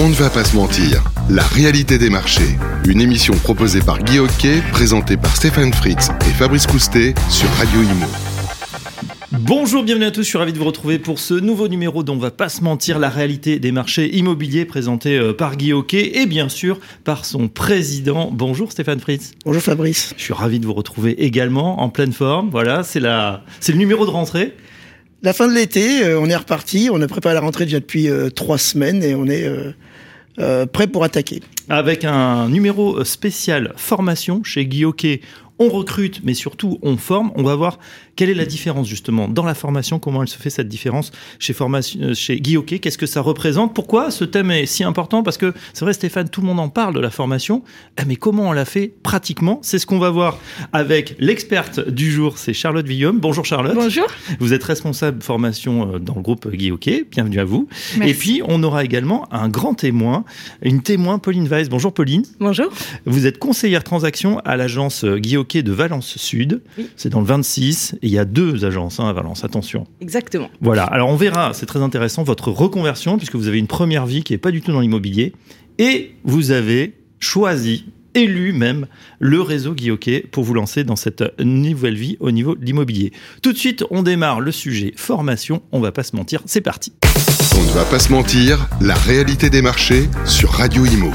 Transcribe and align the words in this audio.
On 0.00 0.08
ne 0.08 0.14
va 0.14 0.30
pas 0.30 0.44
se 0.44 0.54
mentir, 0.54 1.02
la 1.28 1.42
réalité 1.42 1.98
des 1.98 2.08
marchés. 2.08 2.56
Une 2.86 3.00
émission 3.00 3.34
proposée 3.34 3.80
par 3.80 3.98
Guy 3.98 4.20
Hockey, 4.20 4.62
présentée 4.70 5.16
par 5.16 5.34
Stéphane 5.34 5.72
Fritz 5.72 6.10
et 6.20 6.32
Fabrice 6.34 6.68
Coustet 6.68 7.16
sur 7.28 7.50
Radio 7.54 7.82
Imo. 7.82 8.06
Bonjour, 9.32 9.82
bienvenue 9.82 10.04
à 10.04 10.12
tous, 10.12 10.22
je 10.22 10.28
suis 10.28 10.38
ravi 10.38 10.52
de 10.52 10.58
vous 10.58 10.66
retrouver 10.66 11.00
pour 11.00 11.18
ce 11.18 11.34
nouveau 11.34 11.66
numéro 11.66 12.04
dont 12.04 12.14
on 12.14 12.18
va 12.18 12.30
pas 12.30 12.48
se 12.48 12.62
mentir, 12.62 13.00
la 13.00 13.08
réalité 13.08 13.58
des 13.58 13.72
marchés 13.72 14.16
immobiliers 14.16 14.66
présenté 14.66 15.18
euh, 15.18 15.32
par 15.32 15.56
Guy 15.56 15.72
Hockey 15.72 16.20
et 16.20 16.26
bien 16.26 16.48
sûr 16.48 16.78
par 17.02 17.24
son 17.24 17.48
président. 17.48 18.30
Bonjour 18.32 18.70
Stéphane 18.70 19.00
Fritz. 19.00 19.32
Bonjour 19.44 19.62
Fabrice. 19.62 20.14
Je 20.16 20.22
suis 20.22 20.32
ravi 20.32 20.60
de 20.60 20.66
vous 20.66 20.74
retrouver 20.74 21.24
également 21.24 21.82
en 21.82 21.88
pleine 21.88 22.12
forme. 22.12 22.50
Voilà, 22.50 22.84
c'est 22.84 23.00
la, 23.00 23.42
c'est 23.58 23.72
le 23.72 23.78
numéro 23.78 24.06
de 24.06 24.10
rentrée. 24.10 24.54
La 25.24 25.32
fin 25.32 25.48
de 25.48 25.54
l'été, 25.54 26.04
euh, 26.04 26.20
on 26.20 26.30
est 26.30 26.36
reparti, 26.36 26.88
on 26.92 27.02
a 27.02 27.08
préparé 27.08 27.34
la 27.34 27.40
rentrée 27.40 27.64
déjà 27.64 27.80
depuis 27.80 28.08
euh, 28.08 28.30
trois 28.30 28.58
semaines 28.58 29.02
et 29.02 29.16
on 29.16 29.26
est 29.26 29.50
prêt 30.72 30.86
pour 30.86 31.04
attaquer. 31.04 31.42
Avec 31.68 32.04
un 32.04 32.48
numéro 32.48 33.04
spécial 33.04 33.72
formation 33.76 34.42
chez 34.44 34.68
Hockey 34.84 35.20
on 35.58 35.68
recrute, 35.68 36.20
mais 36.24 36.34
surtout 36.34 36.78
on 36.82 36.96
forme. 36.96 37.32
On 37.34 37.42
va 37.42 37.56
voir 37.56 37.78
quelle 38.18 38.30
est 38.30 38.34
la 38.34 38.46
différence 38.46 38.88
justement 38.88 39.28
dans 39.28 39.44
la 39.44 39.54
formation, 39.54 40.00
comment 40.00 40.22
elle 40.22 40.28
se 40.28 40.36
fait 40.36 40.50
cette 40.50 40.66
différence 40.66 41.12
chez, 41.38 41.52
formation, 41.52 42.00
euh, 42.02 42.14
chez 42.14 42.40
Guy 42.40 42.56
Hockey, 42.56 42.80
qu'est-ce 42.80 42.98
que 42.98 43.06
ça 43.06 43.20
représente, 43.20 43.76
pourquoi 43.76 44.10
ce 44.10 44.24
thème 44.24 44.50
est 44.50 44.66
si 44.66 44.82
important, 44.82 45.22
parce 45.22 45.38
que 45.38 45.54
c'est 45.72 45.84
vrai 45.84 45.92
Stéphane, 45.92 46.28
tout 46.28 46.40
le 46.40 46.48
monde 46.48 46.58
en 46.58 46.68
parle 46.68 46.94
de 46.94 47.00
la 47.00 47.10
formation, 47.10 47.62
eh, 47.96 48.04
mais 48.08 48.16
comment 48.16 48.48
on 48.48 48.52
l'a 48.52 48.64
fait 48.64 48.92
pratiquement? 49.04 49.60
C'est 49.62 49.78
ce 49.78 49.86
qu'on 49.86 50.00
va 50.00 50.10
voir 50.10 50.36
avec 50.72 51.14
l'experte 51.20 51.78
du 51.88 52.10
jour, 52.10 52.38
c'est 52.38 52.52
Charlotte 52.54 52.88
Villaume. 52.88 53.20
Bonjour 53.20 53.44
Charlotte. 53.44 53.76
Bonjour. 53.76 54.08
Vous 54.40 54.52
êtes 54.52 54.64
responsable 54.64 55.22
formation 55.22 55.94
euh, 55.94 55.98
dans 56.00 56.16
le 56.16 56.22
groupe 56.22 56.50
Guy 56.50 56.72
Hockey, 56.72 57.06
bienvenue 57.08 57.38
à 57.38 57.44
vous. 57.44 57.68
Et 58.02 58.14
puis 58.14 58.42
on 58.48 58.64
aura 58.64 58.82
également 58.82 59.32
un 59.32 59.48
grand 59.48 59.74
témoin, 59.74 60.24
une 60.62 60.82
témoin 60.82 61.20
Pauline 61.20 61.46
Weiss. 61.46 61.68
Bonjour 61.68 61.94
Pauline. 61.94 62.24
Bonjour. 62.40 62.66
Vous 63.06 63.26
êtes 63.26 63.38
conseillère 63.38 63.84
transaction 63.84 64.40
à 64.40 64.56
l'agence 64.56 65.04
Guy 65.04 65.36
Hockey 65.36 65.62
de 65.62 65.70
Valence 65.70 66.16
Sud. 66.16 66.62
C'est 66.96 67.10
dans 67.10 67.20
le 67.20 67.26
26 67.26 67.94
il 68.08 68.14
y 68.14 68.18
a 68.18 68.24
deux 68.24 68.64
agences 68.64 69.00
hein, 69.00 69.08
à 69.08 69.12
Valence, 69.12 69.44
attention. 69.44 69.86
Exactement. 70.00 70.50
Voilà, 70.60 70.84
alors 70.84 71.08
on 71.08 71.16
verra, 71.16 71.52
c'est 71.54 71.66
très 71.66 71.82
intéressant, 71.82 72.22
votre 72.24 72.50
reconversion, 72.50 73.16
puisque 73.16 73.36
vous 73.36 73.48
avez 73.48 73.58
une 73.58 73.66
première 73.66 74.06
vie 74.06 74.22
qui 74.22 74.32
n'est 74.32 74.38
pas 74.38 74.50
du 74.50 74.62
tout 74.62 74.72
dans 74.72 74.80
l'immobilier, 74.80 75.32
et 75.78 76.14
vous 76.24 76.50
avez 76.50 76.94
choisi 77.20 77.84
élu 78.14 78.52
même 78.52 78.86
le 79.18 79.40
réseau 79.40 79.74
Guy 79.74 79.90
pour 80.32 80.42
vous 80.42 80.54
lancer 80.54 80.84
dans 80.84 80.96
cette 80.96 81.22
nouvelle 81.38 81.96
vie 81.96 82.16
au 82.20 82.30
niveau 82.30 82.54
de 82.54 82.64
l'immobilier. 82.64 83.12
Tout 83.42 83.52
de 83.52 83.58
suite, 83.58 83.84
on 83.90 84.02
démarre 84.02 84.40
le 84.40 84.52
sujet 84.52 84.92
formation, 84.96 85.62
on 85.72 85.80
va 85.80 85.92
pas 85.92 86.02
se 86.02 86.16
mentir, 86.16 86.42
c'est 86.46 86.60
parti. 86.60 86.92
On 87.56 87.62
ne 87.62 87.70
va 87.70 87.84
pas 87.84 87.98
se 87.98 88.10
mentir, 88.10 88.68
la 88.80 88.94
réalité 88.94 89.50
des 89.50 89.62
marchés 89.62 90.08
sur 90.24 90.50
Radio 90.50 90.84
Imo. 90.84 91.10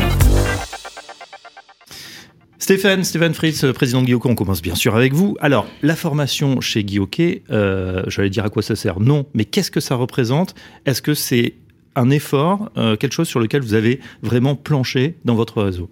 Stéphane, 2.63 3.03
Stéphane 3.03 3.33
Fritz, 3.33 3.65
président 3.75 3.99
de 3.99 4.05
Guillaume, 4.05 4.21
on 4.23 4.35
commence 4.35 4.61
bien 4.61 4.73
sûr 4.73 4.95
avec 4.95 5.11
vous. 5.11 5.35
Alors, 5.41 5.67
la 5.81 5.97
formation 5.97 6.61
chez 6.61 6.85
Guillaume, 6.85 7.09
euh, 7.51 8.03
j'allais 8.07 8.29
dire 8.29 8.45
à 8.45 8.49
quoi 8.49 8.61
ça 8.61 8.77
sert? 8.77 9.01
Non, 9.01 9.25
mais 9.33 9.43
qu'est-ce 9.43 9.69
que 9.69 9.81
ça 9.81 9.95
représente? 9.95 10.55
Est-ce 10.85 11.01
que 11.01 11.13
c'est 11.13 11.55
un 11.97 12.09
effort, 12.09 12.71
euh, 12.77 12.95
quelque 12.95 13.11
chose 13.11 13.27
sur 13.27 13.41
lequel 13.41 13.61
vous 13.61 13.73
avez 13.73 13.99
vraiment 14.21 14.55
planché 14.55 15.17
dans 15.25 15.35
votre 15.35 15.61
réseau? 15.61 15.89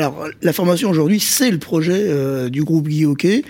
Alors, 0.00 0.28
la 0.40 0.54
formation 0.54 0.88
aujourd'hui, 0.88 1.20
c'est 1.20 1.50
le 1.50 1.58
projet 1.58 2.06
euh, 2.06 2.48
du 2.48 2.64
groupe 2.64 2.88
Guy 2.88 3.04
Hockey, 3.04 3.42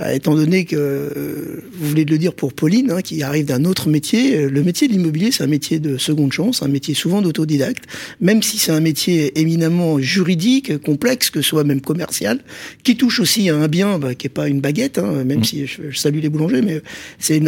euh, 0.00 0.14
étant 0.14 0.34
donné 0.34 0.64
que, 0.64 0.74
euh, 0.74 1.62
vous 1.74 1.90
venez 1.90 2.06
de 2.06 2.10
le 2.10 2.16
dire 2.16 2.32
pour 2.32 2.54
Pauline, 2.54 2.90
hein, 2.90 3.02
qui 3.02 3.22
arrive 3.22 3.44
d'un 3.44 3.66
autre 3.66 3.90
métier. 3.90 4.48
Le 4.48 4.62
métier 4.62 4.88
de 4.88 4.94
l'immobilier, 4.94 5.30
c'est 5.30 5.44
un 5.44 5.48
métier 5.48 5.78
de 5.78 5.98
seconde 5.98 6.32
chance, 6.32 6.62
un 6.62 6.68
métier 6.68 6.94
souvent 6.94 7.20
d'autodidacte, 7.20 7.84
même 8.22 8.42
si 8.42 8.56
c'est 8.56 8.72
un 8.72 8.80
métier 8.80 9.38
éminemment 9.38 9.98
juridique, 9.98 10.78
complexe, 10.78 11.28
que 11.28 11.42
ce 11.42 11.50
soit 11.50 11.64
même 11.64 11.82
commercial, 11.82 12.38
qui 12.82 12.96
touche 12.96 13.20
aussi 13.20 13.50
à 13.50 13.56
un 13.56 13.68
bien 13.68 13.98
bah, 13.98 14.14
qui 14.14 14.26
est 14.26 14.30
pas 14.30 14.48
une 14.48 14.62
baguette, 14.62 14.96
hein, 14.96 15.22
même 15.24 15.40
mmh. 15.40 15.44
si 15.44 15.66
je, 15.66 15.98
salue 15.98 16.20
les 16.20 16.30
boulangers, 16.30 16.62
mais 16.62 16.80
c'est 17.18 17.42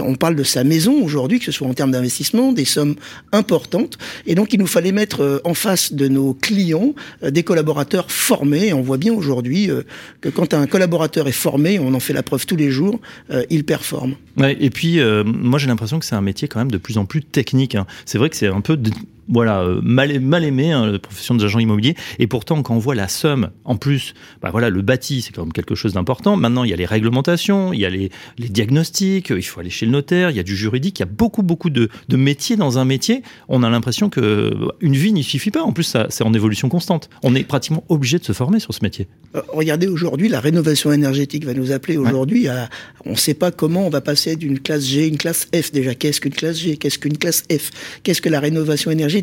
on 0.00 0.16
parle 0.16 0.34
de 0.34 0.42
sa 0.42 0.64
maison 0.64 1.04
aujourd'hui, 1.04 1.38
que 1.38 1.44
ce 1.44 1.52
soit 1.52 1.68
en 1.68 1.74
termes 1.74 1.92
d'investissement, 1.92 2.52
des 2.52 2.64
sommes 2.64 2.96
importantes. 3.30 3.96
Et 4.26 4.34
donc, 4.34 4.52
il 4.52 4.58
nous 4.58 4.66
fallait 4.66 4.90
mettre 4.90 5.40
en 5.44 5.54
face 5.54 5.92
de 5.92 6.08
nos 6.08 6.34
clients 6.34 6.92
des 7.22 7.44
collaborateurs 7.44 7.75
collaborateurs 7.76 8.10
formés. 8.10 8.72
on 8.72 8.80
voit 8.80 8.96
bien 8.96 9.12
aujourd'hui 9.12 9.70
euh, 9.70 9.82
que 10.22 10.30
quand 10.30 10.54
un 10.54 10.66
collaborateur 10.66 11.28
est 11.28 11.32
formé, 11.32 11.78
on 11.78 11.92
en 11.92 12.00
fait 12.00 12.14
la 12.14 12.22
preuve 12.22 12.46
tous 12.46 12.56
les 12.56 12.70
jours, 12.70 13.00
euh, 13.30 13.44
il 13.50 13.64
performe. 13.64 14.14
Et 14.58 14.70
puis, 14.70 14.98
euh, 14.98 15.24
moi 15.24 15.58
j'ai 15.58 15.66
l'impression 15.66 15.98
que 15.98 16.06
c'est 16.06 16.14
un 16.14 16.22
métier 16.22 16.48
quand 16.48 16.58
même 16.58 16.70
de 16.70 16.78
plus 16.78 16.96
en 16.96 17.04
plus 17.04 17.22
technique. 17.22 17.74
Hein. 17.74 17.86
C'est 18.06 18.16
vrai 18.16 18.30
que 18.30 18.36
c'est 18.36 18.46
un 18.46 18.62
peu 18.62 18.78
voilà, 19.28 19.60
euh, 19.60 19.80
mal, 19.82 20.20
mal 20.20 20.44
aimé, 20.44 20.72
hein, 20.72 20.86
la 20.86 20.98
profession 20.98 21.34
des 21.34 21.44
agents 21.44 21.58
immobiliers. 21.58 21.94
Et 22.18 22.26
pourtant, 22.26 22.62
quand 22.62 22.74
on 22.74 22.78
voit 22.78 22.94
la 22.94 23.08
somme, 23.08 23.50
en 23.64 23.76
plus, 23.76 24.14
bah 24.42 24.50
voilà, 24.50 24.70
le 24.70 24.82
bâti, 24.82 25.22
c'est 25.22 25.32
quand 25.32 25.42
même 25.42 25.52
quelque 25.52 25.74
chose 25.74 25.92
d'important. 25.94 26.36
Maintenant, 26.36 26.64
il 26.64 26.70
y 26.70 26.72
a 26.72 26.76
les 26.76 26.86
réglementations, 26.86 27.72
il 27.72 27.80
y 27.80 27.86
a 27.86 27.90
les, 27.90 28.10
les, 28.38 28.48
diagnostics, 28.48 29.30
il 29.30 29.42
faut 29.42 29.60
aller 29.60 29.70
chez 29.70 29.86
le 29.86 29.92
notaire, 29.92 30.30
il 30.30 30.36
y 30.36 30.40
a 30.40 30.44
du 30.44 30.56
juridique, 30.56 30.98
il 30.98 31.02
y 31.02 31.08
a 31.08 31.10
beaucoup, 31.10 31.42
beaucoup 31.42 31.70
de, 31.70 31.88
de 32.08 32.16
métiers 32.16 32.56
dans 32.56 32.78
un 32.78 32.84
métier. 32.84 33.22
On 33.48 33.62
a 33.62 33.70
l'impression 33.70 34.08
que 34.08 34.52
une 34.80 34.94
vie 34.94 35.12
n'y 35.12 35.24
suffit 35.24 35.50
pas. 35.50 35.62
En 35.62 35.72
plus, 35.72 35.96
c'est 36.08 36.24
en 36.24 36.32
évolution 36.32 36.68
constante. 36.68 37.10
On 37.22 37.34
est 37.34 37.44
pratiquement 37.44 37.84
obligé 37.88 38.18
de 38.18 38.24
se 38.24 38.32
former 38.32 38.60
sur 38.60 38.74
ce 38.74 38.80
métier. 38.82 39.08
Euh, 39.34 39.42
regardez 39.48 39.88
aujourd'hui, 39.88 40.28
la 40.28 40.40
rénovation 40.40 40.92
énergétique 40.92 41.44
va 41.44 41.54
nous 41.54 41.72
appeler 41.72 41.96
aujourd'hui 41.96 42.48
à, 42.48 42.68
on 43.04 43.12
ne 43.12 43.16
sait 43.16 43.34
pas 43.34 43.50
comment 43.50 43.86
on 43.86 43.90
va 43.90 44.00
passer 44.00 44.36
d'une 44.36 44.60
classe 44.60 44.84
G, 44.84 45.06
une 45.06 45.18
classe 45.18 45.48
F 45.54 45.72
déjà. 45.72 45.94
Qu'est-ce 45.94 46.20
qu'une 46.20 46.34
classe 46.34 46.58
G? 46.58 46.76
Qu'est-ce 46.76 46.98
qu'une 46.98 47.18
classe 47.18 47.44
F? 47.50 47.70
Qu'est-ce 48.02 48.22
que 48.22 48.28
la 48.28 48.40
rénovation 48.40 48.90
énergétique? 48.90 49.15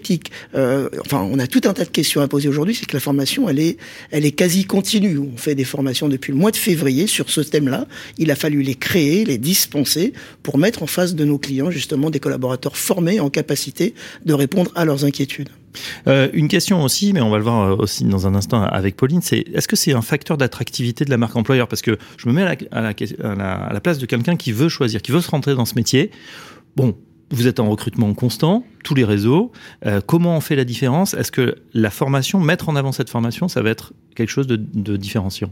Euh, 0.55 0.89
enfin, 1.01 1.27
on 1.29 1.39
a 1.39 1.47
tout 1.47 1.61
un 1.65 1.73
tas 1.73 1.85
de 1.85 1.89
questions 1.89 2.21
à 2.21 2.27
poser 2.27 2.49
aujourd'hui. 2.49 2.75
C'est 2.75 2.85
que 2.85 2.95
la 2.95 2.99
formation, 2.99 3.49
elle 3.49 3.59
est, 3.59 3.77
elle 4.11 4.25
est 4.25 4.31
quasi 4.31 4.65
continue. 4.65 5.17
On 5.17 5.37
fait 5.37 5.55
des 5.55 5.63
formations 5.63 6.09
depuis 6.09 6.31
le 6.31 6.37
mois 6.37 6.51
de 6.51 6.55
février 6.55 7.07
sur 7.07 7.29
ce 7.29 7.41
thème-là. 7.41 7.87
Il 8.17 8.31
a 8.31 8.35
fallu 8.35 8.61
les 8.61 8.75
créer, 8.75 9.25
les 9.25 9.37
dispenser 9.37 10.13
pour 10.41 10.57
mettre 10.57 10.83
en 10.83 10.87
face 10.87 11.15
de 11.15 11.25
nos 11.25 11.37
clients 11.37 11.71
justement 11.71 12.09
des 12.09 12.19
collaborateurs 12.19 12.77
formés 12.77 13.19
en 13.19 13.29
capacité 13.29 13.93
de 14.25 14.33
répondre 14.33 14.71
à 14.75 14.85
leurs 14.85 15.05
inquiétudes. 15.05 15.49
Euh, 16.07 16.29
une 16.33 16.47
question 16.47 16.83
aussi, 16.83 17.13
mais 17.13 17.21
on 17.21 17.31
va 17.31 17.37
le 17.37 17.43
voir 17.43 17.61
euh, 17.61 17.75
aussi 17.75 18.03
dans 18.03 18.27
un 18.27 18.35
instant 18.35 18.61
avec 18.61 18.95
Pauline, 18.95 19.21
c'est 19.23 19.45
est-ce 19.53 19.67
que 19.67 19.75
c'est 19.75 19.93
un 19.93 20.03
facteur 20.03 20.37
d'attractivité 20.37 21.03
de 21.03 21.09
la 21.09 21.17
marque 21.17 21.35
employeur? 21.35 21.67
Parce 21.67 21.81
que 21.81 21.97
je 22.17 22.29
me 22.29 22.33
mets 22.33 22.43
à 22.43 22.55
la, 22.55 22.57
à 22.71 23.35
la, 23.35 23.53
à 23.53 23.73
la 23.73 23.81
place 23.81 23.97
de 23.97 24.05
quelqu'un 24.05 24.35
qui 24.35 24.51
veut 24.51 24.69
choisir, 24.69 25.01
qui 25.01 25.11
veut 25.11 25.21
se 25.21 25.31
rentrer 25.31 25.55
dans 25.55 25.65
ce 25.65 25.73
métier. 25.75 26.11
Bon, 26.75 26.95
vous 27.33 27.47
êtes 27.47 27.59
en 27.59 27.69
recrutement 27.69 28.13
constant, 28.13 28.63
tous 28.83 28.93
les 28.93 29.03
réseaux. 29.03 29.51
Euh, 29.85 30.01
comment 30.05 30.37
on 30.37 30.39
fait 30.39 30.55
la 30.55 30.65
différence? 30.65 31.13
Est-ce 31.13 31.31
que 31.31 31.55
la 31.73 31.89
formation, 31.89 32.39
mettre 32.39 32.69
en 32.69 32.75
avant 32.75 32.91
cette 32.91 33.09
formation, 33.09 33.47
ça 33.47 33.61
va 33.61 33.69
être 33.69 33.93
quelque 34.15 34.29
chose 34.29 34.47
de, 34.47 34.55
de 34.55 34.97
différenciant? 34.97 35.51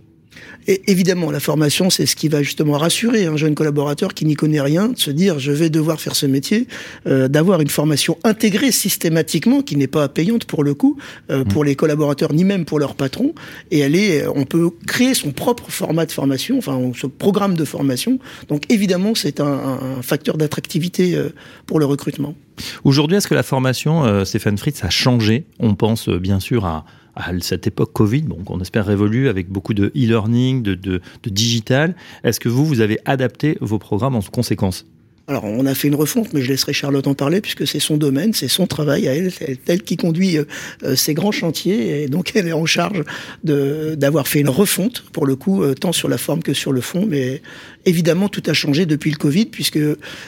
Et 0.67 0.81
évidemment, 0.87 1.31
la 1.31 1.39
formation, 1.39 1.89
c'est 1.89 2.05
ce 2.05 2.15
qui 2.15 2.27
va 2.27 2.43
justement 2.43 2.77
rassurer 2.77 3.25
un 3.25 3.37
jeune 3.37 3.55
collaborateur 3.55 4.13
qui 4.13 4.25
n'y 4.25 4.35
connaît 4.35 4.61
rien, 4.61 4.89
de 4.89 4.97
se 4.97 5.11
dire 5.11 5.39
je 5.39 5.51
vais 5.51 5.69
devoir 5.69 5.99
faire 5.99 6.15
ce 6.15 6.25
métier, 6.25 6.67
euh, 7.07 7.27
d'avoir 7.27 7.61
une 7.61 7.69
formation 7.69 8.17
intégrée 8.23 8.71
systématiquement, 8.71 9.61
qui 9.61 9.75
n'est 9.75 9.87
pas 9.87 10.07
payante 10.07 10.45
pour 10.45 10.63
le 10.63 10.73
coup, 10.73 10.97
euh, 11.29 11.43
mmh. 11.43 11.47
pour 11.47 11.63
les 11.63 11.75
collaborateurs 11.75 12.33
ni 12.33 12.43
même 12.43 12.65
pour 12.65 12.79
leur 12.79 12.95
patron. 12.95 13.33
Et 13.71 13.79
elle 13.79 13.95
est, 13.95 14.25
on 14.27 14.45
peut 14.45 14.69
créer 14.87 15.13
son 15.13 15.31
propre 15.31 15.69
format 15.69 16.05
de 16.05 16.11
formation, 16.11 16.57
enfin 16.57 16.79
ce 16.95 17.07
programme 17.07 17.55
de 17.55 17.65
formation. 17.65 18.19
Donc 18.47 18.63
évidemment, 18.69 19.15
c'est 19.15 19.39
un, 19.39 19.45
un, 19.45 20.01
facteur 20.01 20.37
d'attractivité 20.37 21.15
euh, 21.15 21.29
pour 21.65 21.79
le 21.79 21.85
recrutement. 21.85 22.35
Aujourd'hui, 22.83 23.17
est-ce 23.17 23.27
que 23.27 23.35
la 23.35 23.43
formation, 23.43 24.05
euh, 24.05 24.25
Stéphane 24.25 24.57
Fritz, 24.57 24.83
a 24.83 24.89
changé? 24.89 25.45
On 25.59 25.75
pense 25.75 26.09
euh, 26.09 26.19
bien 26.19 26.39
sûr 26.39 26.65
à 26.65 26.85
à 27.16 27.31
cette 27.41 27.67
époque 27.67 27.94
Covid, 27.94 28.23
bon, 28.23 28.44
qu'on 28.44 28.59
espère 28.61 28.85
révolue 28.85 29.27
avec 29.27 29.49
beaucoup 29.49 29.73
de 29.73 29.88
e-learning, 29.95 30.63
de, 30.63 30.75
de, 30.75 31.01
de 31.23 31.29
digital. 31.29 31.95
Est-ce 32.23 32.39
que 32.39 32.49
vous, 32.49 32.66
vous 32.66 32.81
avez 32.81 32.99
adapté 33.05 33.57
vos 33.61 33.79
programmes 33.79 34.16
en 34.16 34.22
conséquence? 34.22 34.85
Alors, 35.31 35.45
on 35.45 35.65
a 35.65 35.73
fait 35.73 35.87
une 35.87 35.95
refonte, 35.95 36.33
mais 36.33 36.41
je 36.41 36.49
laisserai 36.49 36.73
Charlotte 36.73 37.07
en 37.07 37.13
parler 37.13 37.39
puisque 37.39 37.65
c'est 37.65 37.79
son 37.79 37.95
domaine, 37.95 38.33
c'est 38.33 38.49
son 38.49 38.67
travail 38.67 39.07
à 39.07 39.15
elle, 39.15 39.31
c'est 39.31 39.57
elle 39.69 39.81
qui 39.81 39.95
conduit 39.95 40.37
euh, 40.37 40.43
euh, 40.83 40.97
ces 40.97 41.13
grands 41.13 41.31
chantiers 41.31 42.03
et 42.03 42.07
donc 42.09 42.33
elle 42.35 42.49
est 42.49 42.53
en 42.53 42.66
charge 42.66 43.05
d'avoir 43.45 44.28
fait 44.28 44.41
une 44.41 44.49
refonte 44.49 45.05
pour 45.13 45.25
le 45.25 45.37
coup, 45.37 45.63
euh, 45.63 45.73
tant 45.73 45.93
sur 45.93 46.09
la 46.09 46.17
forme 46.17 46.43
que 46.43 46.53
sur 46.53 46.73
le 46.73 46.81
fond. 46.81 47.05
Mais 47.07 47.41
évidemment, 47.85 48.28
tout 48.28 48.43
a 48.47 48.51
changé 48.51 48.85
depuis 48.85 49.09
le 49.09 49.16
Covid 49.16 49.45
puisque 49.45 49.79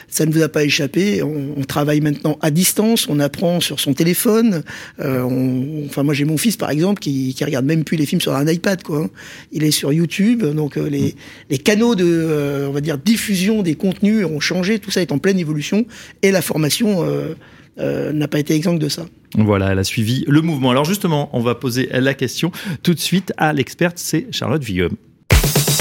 ça 0.08 0.24
ne 0.24 0.32
vous 0.32 0.40
a 0.40 0.48
pas 0.48 0.64
échappé. 0.64 1.22
On, 1.22 1.62
travaille 1.64 2.00
maintenant 2.00 2.38
à 2.40 2.50
distance, 2.50 3.06
on 3.08 3.20
apprend 3.20 3.60
sur 3.60 3.80
son 3.80 3.92
téléphone. 3.94 4.62
enfin, 4.98 6.02
moi 6.02 6.14
j'ai 6.14 6.24
mon 6.24 6.38
fils 6.38 6.56
par 6.56 6.70
exemple 6.70 7.00
qui, 7.00 7.34
qui 7.34 7.44
regarde 7.44 7.66
même 7.66 7.84
plus 7.84 7.96
les 7.96 8.06
films 8.06 8.20
sur 8.20 8.34
un 8.34 8.46
iPad, 8.46 8.82
quoi. 8.82 9.00
Hein. 9.00 9.10
Il 9.52 9.64
est 9.64 9.70
sur 9.70 9.92
YouTube, 9.92 10.44
donc 10.44 10.76
les, 10.76 11.14
les 11.50 11.58
canaux 11.58 11.94
de, 11.94 12.66
on 12.68 12.72
va 12.72 12.80
dire, 12.80 12.96
diffusion 12.96 13.62
des 13.62 13.74
contenus 13.74 14.24
ont 14.24 14.40
changé. 14.40 14.78
Tout 14.78 14.90
ça 14.94 15.02
est 15.02 15.12
en 15.12 15.18
pleine 15.18 15.38
évolution 15.38 15.86
et 16.22 16.30
la 16.30 16.42
formation 16.42 17.04
euh, 17.04 17.34
euh, 17.78 18.12
n'a 18.12 18.28
pas 18.28 18.38
été 18.38 18.54
exempte 18.54 18.78
de 18.78 18.88
ça. 18.88 19.06
Voilà, 19.36 19.72
elle 19.72 19.78
a 19.78 19.84
suivi 19.84 20.24
le 20.28 20.40
mouvement. 20.40 20.70
Alors 20.70 20.84
justement, 20.84 21.28
on 21.32 21.40
va 21.40 21.54
poser 21.54 21.88
la 21.92 22.14
question 22.14 22.52
tout 22.82 22.94
de 22.94 23.00
suite 23.00 23.32
à 23.36 23.52
l'experte, 23.52 23.98
c'est 23.98 24.26
Charlotte 24.30 24.62
Villaume. 24.62 24.96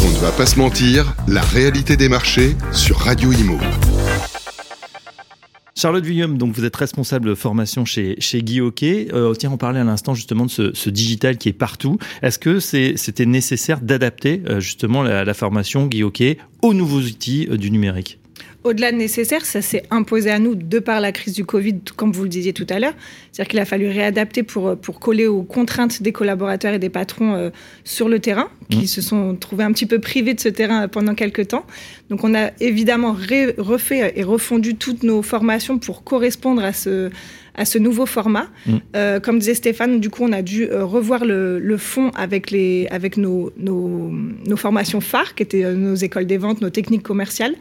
On 0.03 0.09
ne 0.09 0.17
va 0.17 0.31
pas 0.31 0.45
se 0.45 0.57
mentir, 0.57 1.15
la 1.27 1.41
réalité 1.41 1.95
des 1.95 2.09
marchés 2.09 2.55
sur 2.71 2.97
Radio 2.97 3.31
Imo. 3.31 3.57
Charlotte 5.75 6.05
William, 6.05 6.37
donc 6.37 6.53
vous 6.53 6.65
êtes 6.65 6.75
responsable 6.75 7.27
de 7.27 7.35
formation 7.35 7.83
chez, 7.83 8.15
chez 8.19 8.43
Guy 8.43 8.61
Hockey. 8.61 9.07
Euh, 9.11 9.33
tiens, 9.33 9.51
on 9.51 9.57
parlait 9.57 9.79
à 9.79 9.83
l'instant 9.83 10.13
justement 10.13 10.45
de 10.45 10.51
ce, 10.51 10.73
ce, 10.73 10.89
digital 10.89 11.37
qui 11.37 11.49
est 11.49 11.53
partout. 11.53 11.97
Est-ce 12.21 12.37
que 12.37 12.59
c'était 12.59 13.25
nécessaire 13.25 13.81
d'adapter 13.81 14.43
euh, 14.47 14.59
justement 14.59 15.01
la, 15.01 15.25
la, 15.25 15.33
formation 15.33 15.87
Guy 15.87 16.03
Hockey 16.03 16.37
aux 16.61 16.73
nouveaux 16.73 17.01
outils 17.01 17.47
euh, 17.49 17.57
du 17.57 17.71
numérique? 17.71 18.19
Au-delà 18.63 18.91
de 18.91 18.97
nécessaire, 18.97 19.45
ça 19.45 19.61
s'est 19.61 19.83
imposé 19.91 20.31
à 20.31 20.39
nous 20.39 20.55
de 20.55 20.79
par 20.79 21.01
la 21.01 21.11
crise 21.11 21.33
du 21.33 21.45
Covid, 21.45 21.79
comme 21.95 22.11
vous 22.11 22.23
le 22.23 22.29
disiez 22.29 22.53
tout 22.53 22.67
à 22.69 22.79
l'heure. 22.79 22.93
C'est-à-dire 23.31 23.49
qu'il 23.49 23.59
a 23.59 23.65
fallu 23.65 23.87
réadapter 23.87 24.43
pour, 24.43 24.77
pour 24.77 24.99
coller 24.99 25.27
aux 25.27 25.43
contraintes 25.43 26.01
des 26.01 26.11
collaborateurs 26.11 26.73
et 26.73 26.79
des 26.79 26.89
patrons 26.89 27.33
euh, 27.33 27.49
sur 27.83 28.09
le 28.09 28.19
terrain, 28.19 28.49
qui 28.69 28.83
mmh. 28.83 28.87
se 28.87 29.01
sont 29.01 29.35
trouvés 29.35 29.63
un 29.63 29.71
petit 29.71 29.85
peu 29.85 29.99
privés 29.99 30.33
de 30.33 30.39
ce 30.39 30.49
terrain 30.49 30.87
pendant 30.87 31.15
quelques 31.15 31.49
temps. 31.49 31.65
Donc 32.13 32.23
on 32.23 32.35
a 32.35 32.51
évidemment 32.59 33.13
refait 33.57 34.13
et 34.15 34.21
refondu 34.21 34.75
toutes 34.75 35.01
nos 35.01 35.23
formations 35.23 35.79
pour 35.79 36.03
correspondre 36.03 36.63
à 36.63 36.71
ce, 36.71 37.09
à 37.55 37.65
ce 37.65 37.79
nouveau 37.79 38.05
format. 38.05 38.49
Mmh. 38.67 38.75
Euh, 38.95 39.19
comme 39.19 39.39
disait 39.39 39.55
Stéphane, 39.55 39.99
du 39.99 40.11
coup, 40.11 40.23
on 40.23 40.31
a 40.31 40.43
dû 40.43 40.65
euh, 40.69 40.85
revoir 40.85 41.25
le, 41.25 41.57
le, 41.57 41.77
fond 41.77 42.11
avec, 42.11 42.51
les, 42.51 42.87
avec 42.91 43.17
nos, 43.17 43.51
nos, 43.57 44.11
nos 44.45 44.57
formations 44.57 45.01
phares, 45.01 45.33
qui 45.33 45.41
étaient 45.41 45.65
euh, 45.65 45.73
nos 45.73 45.95
écoles 45.95 46.27
des 46.27 46.37
ventes, 46.37 46.61
nos 46.61 46.69
techniques 46.69 47.01
commerciales. 47.01 47.55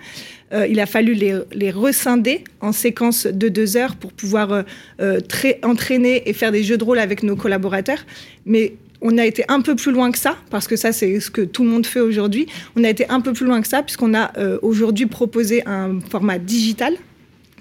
Euh, 0.53 0.67
il 0.67 0.81
a 0.81 0.87
fallu 0.87 1.15
les, 1.15 1.35
les, 1.53 1.71
rescinder 1.71 2.45
en 2.61 2.73
séquences 2.73 3.27
de 3.27 3.49
deux 3.49 3.79
heures 3.79 3.97
pour 3.97 4.13
pouvoir 4.13 4.53
euh, 4.53 4.63
euh, 5.01 5.21
entraîner 5.63 6.29
et 6.29 6.35
faire 6.35 6.53
des 6.53 6.63
jeux 6.63 6.77
de 6.77 6.85
rôle 6.85 6.99
avec 6.99 7.23
nos 7.23 7.37
collaborateurs. 7.37 8.05
Mais 8.45 8.75
on 9.03 9.19
a 9.19 9.27
été 9.27 9.45
un 9.49 9.61
peu 9.61 9.75
plus 9.75 9.93
loin 9.93 10.11
que 10.11 10.19
ça, 10.19 10.37
parce 10.51 10.67
que 10.67 10.77
ça, 10.77 10.93
c'est 10.93 11.21
ce 11.21 11.31
que 11.31 11.43
tout 11.43 11.65
le 11.65 11.71
monde 11.71 11.87
fait 11.87 12.01
aujourd'hui. 12.01 12.47
On 12.77 12.85
a 12.85 12.89
été 12.89 13.09
un 13.09 13.21
peu 13.21 13.33
plus 13.33 13.47
loin 13.47 13.61
que 13.61 13.69
ça, 13.69 13.83
puisqu'on 13.83 14.15
a 14.15 14.33
aujourd'hui 14.63 15.07
proposé 15.07 15.63
un 15.67 16.01
format 16.11 16.39
digital 16.39 16.95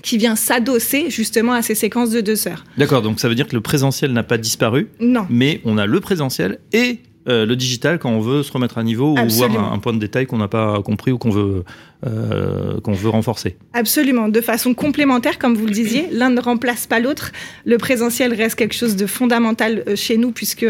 qui 0.02 0.18
vient 0.18 0.36
s'adosser 0.36 1.10
justement 1.10 1.54
à 1.54 1.62
ces 1.62 1.76
séquences 1.76 2.12
de 2.12 2.22
deux 2.22 2.48
heures. 2.48 2.64
D'accord, 2.78 3.02
donc 3.02 3.20
ça 3.20 3.30
veut 3.30 3.36
dire 3.36 3.48
que 3.48 3.56
le 3.56 3.62
présentiel 3.62 4.12
n'a 4.14 4.24
pas 4.24 4.38
disparu. 4.38 4.90
Non. 5.00 5.26
Mais 5.30 5.62
on 5.66 5.78
a 5.78 5.86
le 5.86 6.00
présentiel 6.00 6.60
et 6.74 7.00
euh, 7.28 7.46
le 7.46 7.56
digital 7.56 8.00
quand 8.00 8.10
on 8.10 8.20
veut 8.20 8.42
se 8.42 8.52
remettre 8.52 8.80
à 8.80 8.84
niveau 8.84 9.12
ou 9.12 9.30
voir 9.30 9.74
un, 9.74 9.78
point 9.78 9.94
de 9.94 10.00
détail 10.00 10.26
qu'on 10.26 10.40
n'a 10.40 10.48
pas 10.48 10.82
compris 10.82 11.12
ou 11.12 11.20
qu'on 11.20 11.30
veut, 11.30 11.64
euh, 12.06 12.80
qu'on 12.82 12.94
veut 12.94 13.10
renforcer. 13.10 13.58
Absolument, 13.74 14.28
de 14.28 14.42
façon 14.42 14.74
complémentaire, 14.74 15.38
comme 15.38 15.56
vous 15.56 15.68
le 15.68 15.72
disiez, 15.72 16.08
l'un 16.12 16.32
ne 16.32 16.42
remplace 16.42 16.88
pas 16.88 17.00
l'autre. 17.00 17.32
Le 17.64 17.78
présentiel 17.78 18.34
reste 18.34 18.56
quelque 18.56 18.74
chose 18.74 18.96
de 18.96 19.06
fondamental 19.06 19.84
euh, 19.88 19.96
chez 19.96 20.18
nous 20.18 20.32
puisque 20.32 20.66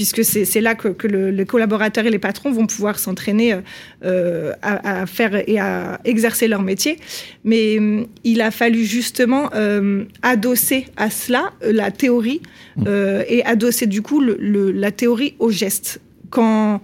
puisque 0.00 0.24
c'est 0.24 0.62
là 0.62 0.74
que, 0.74 0.88
que 0.88 1.06
le, 1.06 1.30
les 1.30 1.44
collaborateurs 1.44 2.06
et 2.06 2.10
les 2.10 2.18
patrons 2.18 2.50
vont 2.50 2.66
pouvoir 2.66 2.98
s'entraîner 2.98 3.54
euh, 4.02 4.54
à, 4.62 5.02
à, 5.02 5.04
faire 5.04 5.46
et 5.46 5.58
à 5.58 6.00
exercer 6.06 6.48
leur 6.48 6.62
métier. 6.62 6.96
Mais 7.44 7.78
euh, 7.78 8.04
il 8.24 8.40
a 8.40 8.50
fallu 8.50 8.86
justement 8.86 9.50
euh, 9.54 10.04
adosser 10.22 10.86
à 10.96 11.10
cela 11.10 11.52
euh, 11.62 11.72
la 11.74 11.90
théorie 11.90 12.40
mmh. 12.76 12.84
euh, 12.86 13.24
et 13.28 13.44
adosser 13.44 13.86
du 13.86 14.00
coup 14.00 14.22
le, 14.22 14.38
le, 14.40 14.72
la 14.72 14.90
théorie 14.90 15.34
au 15.38 15.50
geste. 15.50 16.00
Quand 16.30 16.80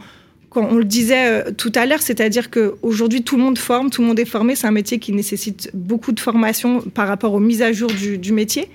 quand 0.50 0.68
on 0.70 0.76
le 0.76 0.84
disait 0.84 1.26
euh, 1.26 1.52
tout 1.56 1.72
à 1.74 1.86
l'heure, 1.86 2.02
c'est-à-dire 2.02 2.50
qu'aujourd'hui, 2.50 3.22
tout 3.22 3.38
le 3.38 3.44
monde 3.44 3.56
forme, 3.58 3.88
tout 3.88 4.02
le 4.02 4.08
monde 4.08 4.20
est 4.20 4.26
formé. 4.26 4.56
C'est 4.56 4.66
un 4.66 4.72
métier 4.72 4.98
qui 4.98 5.12
nécessite 5.14 5.70
beaucoup 5.72 6.12
de 6.12 6.20
formation 6.20 6.82
par 6.82 7.08
rapport 7.08 7.32
aux 7.32 7.40
mises 7.40 7.62
à 7.62 7.72
jour 7.72 7.90
du, 7.90 8.18
du 8.18 8.34
métier. 8.34 8.68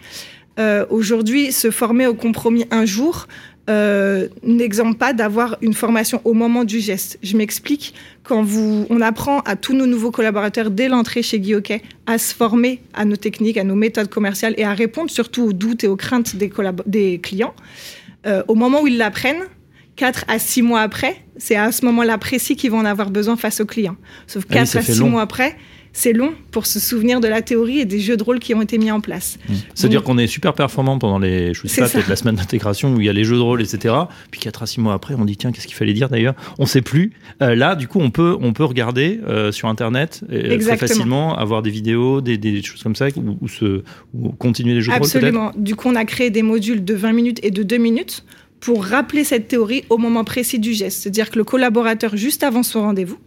Euh, 0.60 0.86
Aujourd'hui, 0.90 1.52
se 1.52 1.72
former 1.72 2.08
au 2.08 2.14
compromis 2.14 2.66
un 2.72 2.86
jour, 2.86 3.28
euh, 3.70 4.28
n'exemple 4.44 4.98
pas 4.98 5.14
d'avoir 5.14 5.58
une 5.62 5.74
formation 5.74 6.20
au 6.26 6.34
moment 6.34 6.64
du 6.64 6.80
geste. 6.80 7.20
Je 7.22 7.38
m'explique. 7.38 7.94
Quand 8.24 8.42
vous, 8.42 8.86
on 8.90 9.02
apprend 9.02 9.40
à 9.42 9.56
tous 9.56 9.74
nos 9.74 9.86
nouveaux 9.86 10.12
collaborateurs 10.12 10.72
dès 10.72 10.90
l'entrée 10.90 11.22
chez 11.22 11.40
Guy 11.40 11.56
à 12.06 12.18
se 12.18 12.34
former 12.34 12.82
à 12.94 13.06
nos 13.06 13.16
techniques, 13.16 13.58
à 13.58 13.64
nos 13.64 13.76
méthodes 13.76 14.10
commerciales 14.10 14.56
et 14.58 14.64
à 14.64 14.74
répondre 14.74 15.10
surtout 15.10 15.44
aux 15.44 15.54
doutes 15.54 15.84
et 15.84 15.88
aux 15.88 15.96
craintes 15.96 16.36
des, 16.36 16.52
des 16.88 17.20
clients. 17.20 17.54
Euh, 18.26 18.44
au 18.48 18.56
moment 18.56 18.82
où 18.82 18.88
ils 18.88 18.98
l'apprennent, 18.98 19.44
4 19.96 20.26
à 20.28 20.40
6 20.40 20.62
mois 20.64 20.82
après, 20.82 21.18
c'est 21.38 21.56
à 21.56 21.72
ce 21.72 21.86
moment-là 21.86 22.18
précis 22.18 22.56
qu'ils 22.56 22.72
vont 22.72 22.80
en 22.80 22.86
avoir 22.86 23.12
besoin 23.12 23.36
face 23.36 23.60
aux 23.62 23.66
clients. 23.66 23.98
Sauf 24.28 24.46
4 24.46 24.58
ah 24.58 24.80
oui, 24.80 24.80
à 24.80 24.94
6 24.94 25.02
mois 25.02 25.22
après, 25.22 25.56
c'est 25.94 26.14
long 26.14 26.34
pour 26.52 26.66
se 26.66 26.80
souvenir 26.80 27.20
de 27.20 27.28
la 27.28 27.42
théorie 27.42 27.80
et 27.80 27.86
des 27.86 28.00
jeux 28.00 28.18
de 28.18 28.24
rôle 28.24 28.40
qui 28.40 28.54
ont 28.54 28.62
été 28.62 28.78
mis 28.78 28.92
en 28.92 29.02
place. 29.02 29.38
Mmh. 29.48 29.54
C'est-à-dire 29.76 30.04
qu'on 30.04 30.18
est 30.18 30.28
super 30.28 30.54
performant 30.54 30.98
pendant 30.98 31.20
les, 31.20 31.54
je 31.54 31.68
sais 31.68 31.82
pas, 31.82 31.90
peut-être 31.90 32.08
la 32.08 32.16
semaine 32.16 32.36
d'intégration 32.36 32.94
où 32.94 33.00
il 33.00 33.06
y 33.06 33.10
a 33.10 33.14
les 33.14 33.24
jeux 33.24 33.36
de 33.36 33.42
rôle, 33.42 33.62
etc. 33.62 33.94
Puis 34.32 34.40
4 34.40 34.64
à 34.64 34.66
6 34.66 34.82
mois 34.82 34.94
après, 34.94 35.16
on 35.16 35.26
dit 35.26 35.38
tiens, 35.38 35.52
qu'est-ce 35.52 35.68
qu'il 35.68 35.76
fallait 35.76 35.94
dire 35.94 36.10
d'ailleurs? 36.10 36.36
On 36.60 36.66
sait 36.66 36.82
plus. 36.82 37.12
Euh, 37.42 37.56
là, 37.56 37.76
du 37.76 37.88
coup, 37.88 38.00
on 38.00 38.10
peut, 38.10 38.38
on 38.40 38.54
peut 38.54 38.64
regarder 38.64 39.20
euh, 39.28 39.52
sur 39.52 39.68
Internet 39.68 40.22
euh, 40.32 40.58
très 40.60 40.78
facilement, 40.78 41.38
avoir 41.38 41.62
des 41.62 41.72
vidéos, 41.72 42.22
des, 42.22 42.38
des 42.38 42.62
choses 42.62 42.84
comme 42.84 42.96
ça, 42.96 43.08
ou, 43.18 43.38
ou, 43.42 43.48
se, 43.48 43.84
ou 44.14 44.30
continuer 44.30 44.74
les 44.74 44.82
jeux 44.82 44.92
Absolument. 44.92 45.32
de 45.32 45.38
rôle 45.38 45.48
Absolument. 45.48 45.64
Du 45.64 45.76
coup, 45.76 45.90
on 45.90 45.96
a 45.96 46.06
créé 46.06 46.30
des 46.30 46.44
modules 46.44 46.86
de 46.86 46.94
20 46.94 47.12
minutes 47.14 47.40
et 47.44 47.52
de 47.52 47.64
2 47.64 47.78
minutes 47.78 48.24
pour 48.62 48.86
rappeler 48.86 49.24
cette 49.24 49.48
théorie 49.48 49.84
au 49.90 49.98
moment 49.98 50.24
précis 50.24 50.60
du 50.60 50.74
geste. 50.74 51.02
C'est-à-dire 51.02 51.32
que 51.32 51.38
le 51.38 51.44
collaborateur, 51.44 52.16
juste 52.16 52.44
avant 52.44 52.64
son 52.64 52.82
rendez-vous, 52.82 53.18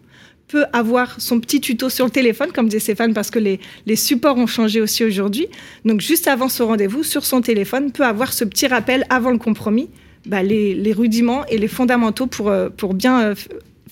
peut 0.48 0.64
avoir 0.72 1.20
son 1.20 1.40
petit 1.40 1.60
tuto 1.60 1.88
sur 1.88 2.04
le 2.04 2.10
téléphone, 2.10 2.52
comme 2.52 2.68
disait 2.68 2.80
Stéphane, 2.80 3.14
parce 3.14 3.30
que 3.30 3.38
les, 3.38 3.60
les 3.86 3.96
supports 3.96 4.36
ont 4.36 4.46
changé 4.46 4.80
aussi 4.80 5.04
aujourd'hui. 5.04 5.48
Donc, 5.84 6.00
juste 6.00 6.28
avant 6.28 6.48
son 6.48 6.66
rendez-vous, 6.66 7.02
sur 7.02 7.24
son 7.24 7.40
téléphone, 7.40 7.92
peut 7.92 8.04
avoir 8.04 8.32
ce 8.32 8.44
petit 8.44 8.66
rappel 8.66 9.06
avant 9.10 9.30
le 9.30 9.38
compromis, 9.38 9.88
bah, 10.26 10.42
les, 10.42 10.74
les, 10.74 10.92
rudiments 10.92 11.44
et 11.46 11.58
les 11.58 11.68
fondamentaux 11.68 12.26
pour, 12.26 12.48
euh, 12.48 12.68
pour 12.68 12.94
bien 12.94 13.22
euh, 13.22 13.34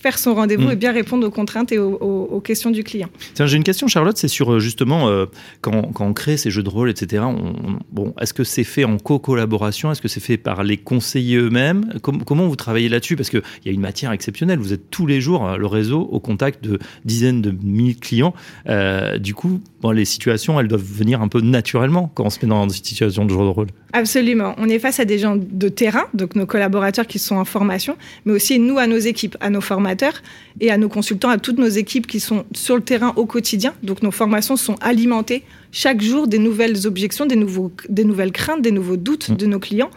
faire 0.03 0.19
son 0.19 0.35
rendez-vous 0.35 0.69
mmh. 0.69 0.73
et 0.73 0.77
bien 0.77 0.93
répondre 0.93 1.27
aux 1.27 1.31
contraintes 1.31 1.71
et 1.71 1.79
aux, 1.79 1.97
aux, 2.01 2.29
aux 2.33 2.41
questions 2.41 2.71
du 2.71 2.83
client. 2.83 3.09
J'ai 3.39 3.57
une 3.57 3.63
question, 3.63 3.87
Charlotte, 3.87 4.17
c'est 4.17 4.29
sur 4.29 4.53
euh, 4.53 4.59
justement 4.59 5.09
euh, 5.09 5.27
quand, 5.61 5.93
quand, 5.93 6.07
on 6.07 6.13
crée 6.13 6.37
ces 6.37 6.51
jeux 6.51 6.65
de 6.65 6.69
rôle, 6.69 6.91
etc. 6.91 7.23
On, 7.25 7.55
bon, 7.93 8.13
est-ce 8.21 8.35
que 8.35 8.43
c'est 8.43 8.65
fait 8.65 8.85
en 8.85 8.99
co-collaboration? 8.99 9.93
Est-ce 9.93 10.03
que 10.03 10.09
c'est 10.09 10.21
fait 10.21 10.37
par 10.37 10.65
les 10.65 10.77
conseillers 10.77 11.37
eux-mêmes? 11.37 11.99
Com 12.03 12.25
Comment 12.25 12.49
vous 12.49 12.57
travaillez 12.57 12.89
là-dessus? 12.89 13.15
Parce 13.15 13.31
qu'il 13.31 13.43
y 13.65 13.69
a 13.69 13.73
une 13.73 13.81
matière 13.81 14.11
exceptionnelle. 14.11 14.59
Vous 14.59 14.73
êtes 14.73 14.91
tous 14.91 15.07
les 15.07 15.21
jours 15.21 15.47
euh, 15.47 15.57
le 15.57 15.67
réseau 15.67 16.01
au 16.01 16.19
contact 16.19 16.65
de 16.65 16.81
dizaines 17.05 17.41
de 17.41 17.53
milliers 17.63 17.95
de 17.95 18.01
clients. 18.01 18.35
Euh, 18.69 19.19
du 19.19 19.35
coup, 19.35 19.61
bon, 19.81 19.93
les 19.93 20.05
situations, 20.05 20.59
elles 20.59 20.69
doivent 20.69 20.83
venir 20.83 21.23
un 21.23 21.29
peu 21.29 21.41
naturellement 21.41 22.11
quand 22.15 22.25
on 22.25 22.31
se 22.31 22.39
met 22.43 22.49
dans 22.49 22.65
une 22.65 22.71
situation 22.71 23.25
de 23.25 23.31
jeu 23.31 23.37
de 23.37 23.43
rôle. 23.43 23.69
Absolument. 23.93 24.55
On 24.59 24.69
est 24.69 24.79
face 24.79 25.01
à 25.01 25.05
des 25.05 25.19
gens 25.19 25.37
de 25.37 25.69
terrain, 25.69 26.07
donc 26.15 26.35
nos 26.35 26.47
collaborateurs 26.47 27.07
qui 27.07 27.19
sont 27.19 27.37
en 27.37 27.45
formation, 27.45 27.97
mais 28.25 28.33
aussi 28.33 28.59
nous 28.59 28.79
à 28.79 28.87
nos 28.87 28.99
équipes, 28.99 29.37
à 29.41 29.51
nos 29.51 29.61
formateurs 29.93 30.23
et 30.61 30.71
à 30.71 30.79
nos 30.79 30.89
consultants, 30.89 31.29
à 31.29 31.39
toutes 31.39 31.59
nos 31.59 31.69
équipes 31.69 32.07
qui 32.07 32.21
sont 32.21 32.45
sur 32.55 32.77
le 32.77 32.83
terrain 32.83 33.13
au 33.17 33.27
quotidien. 33.27 33.75
Donc 33.83 34.03
nos 34.03 34.11
formations 34.11 34.57
sont 34.57 34.77
alimentées 34.81 35.43
chaque 35.71 36.03
jour 36.03 36.27
des 36.27 36.39
nouvelles 36.39 36.87
objections, 36.87 37.27
des, 37.27 37.37
nouveaux, 37.37 37.73
des 37.89 38.05
nouvelles 38.05 38.33
craintes, 38.33 38.63
des 38.63 38.73
nouveaux 38.73 38.97
doutes 38.97 39.31
mmh. 39.31 39.37
de 39.37 39.47
nos 39.47 39.59
clients. 39.59 39.91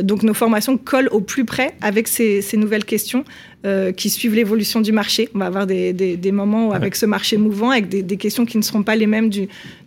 Donc 0.00 0.22
nos 0.22 0.34
formations 0.34 0.76
collent 0.76 1.08
au 1.10 1.20
plus 1.20 1.44
près 1.44 1.74
avec 1.80 2.06
ces, 2.06 2.42
ces 2.42 2.56
nouvelles 2.56 2.84
questions 2.84 3.24
euh, 3.66 3.92
qui 3.92 4.10
suivent 4.10 4.34
l'évolution 4.34 4.80
du 4.80 4.92
marché. 4.92 5.28
On 5.34 5.40
va 5.40 5.46
avoir 5.46 5.66
des, 5.66 5.92
des, 5.92 6.16
des 6.16 6.32
moments 6.32 6.70
avec 6.70 6.94
ouais. 6.94 6.98
ce 6.98 7.06
marché 7.06 7.36
mouvant, 7.36 7.70
avec 7.70 7.88
des, 7.88 8.02
des, 8.02 8.16
questions 8.16 8.46
qui 8.46 8.56
ne 8.58 8.62
seront 8.62 8.84
pas 8.84 8.94
les 8.94 9.06
mêmes 9.06 9.28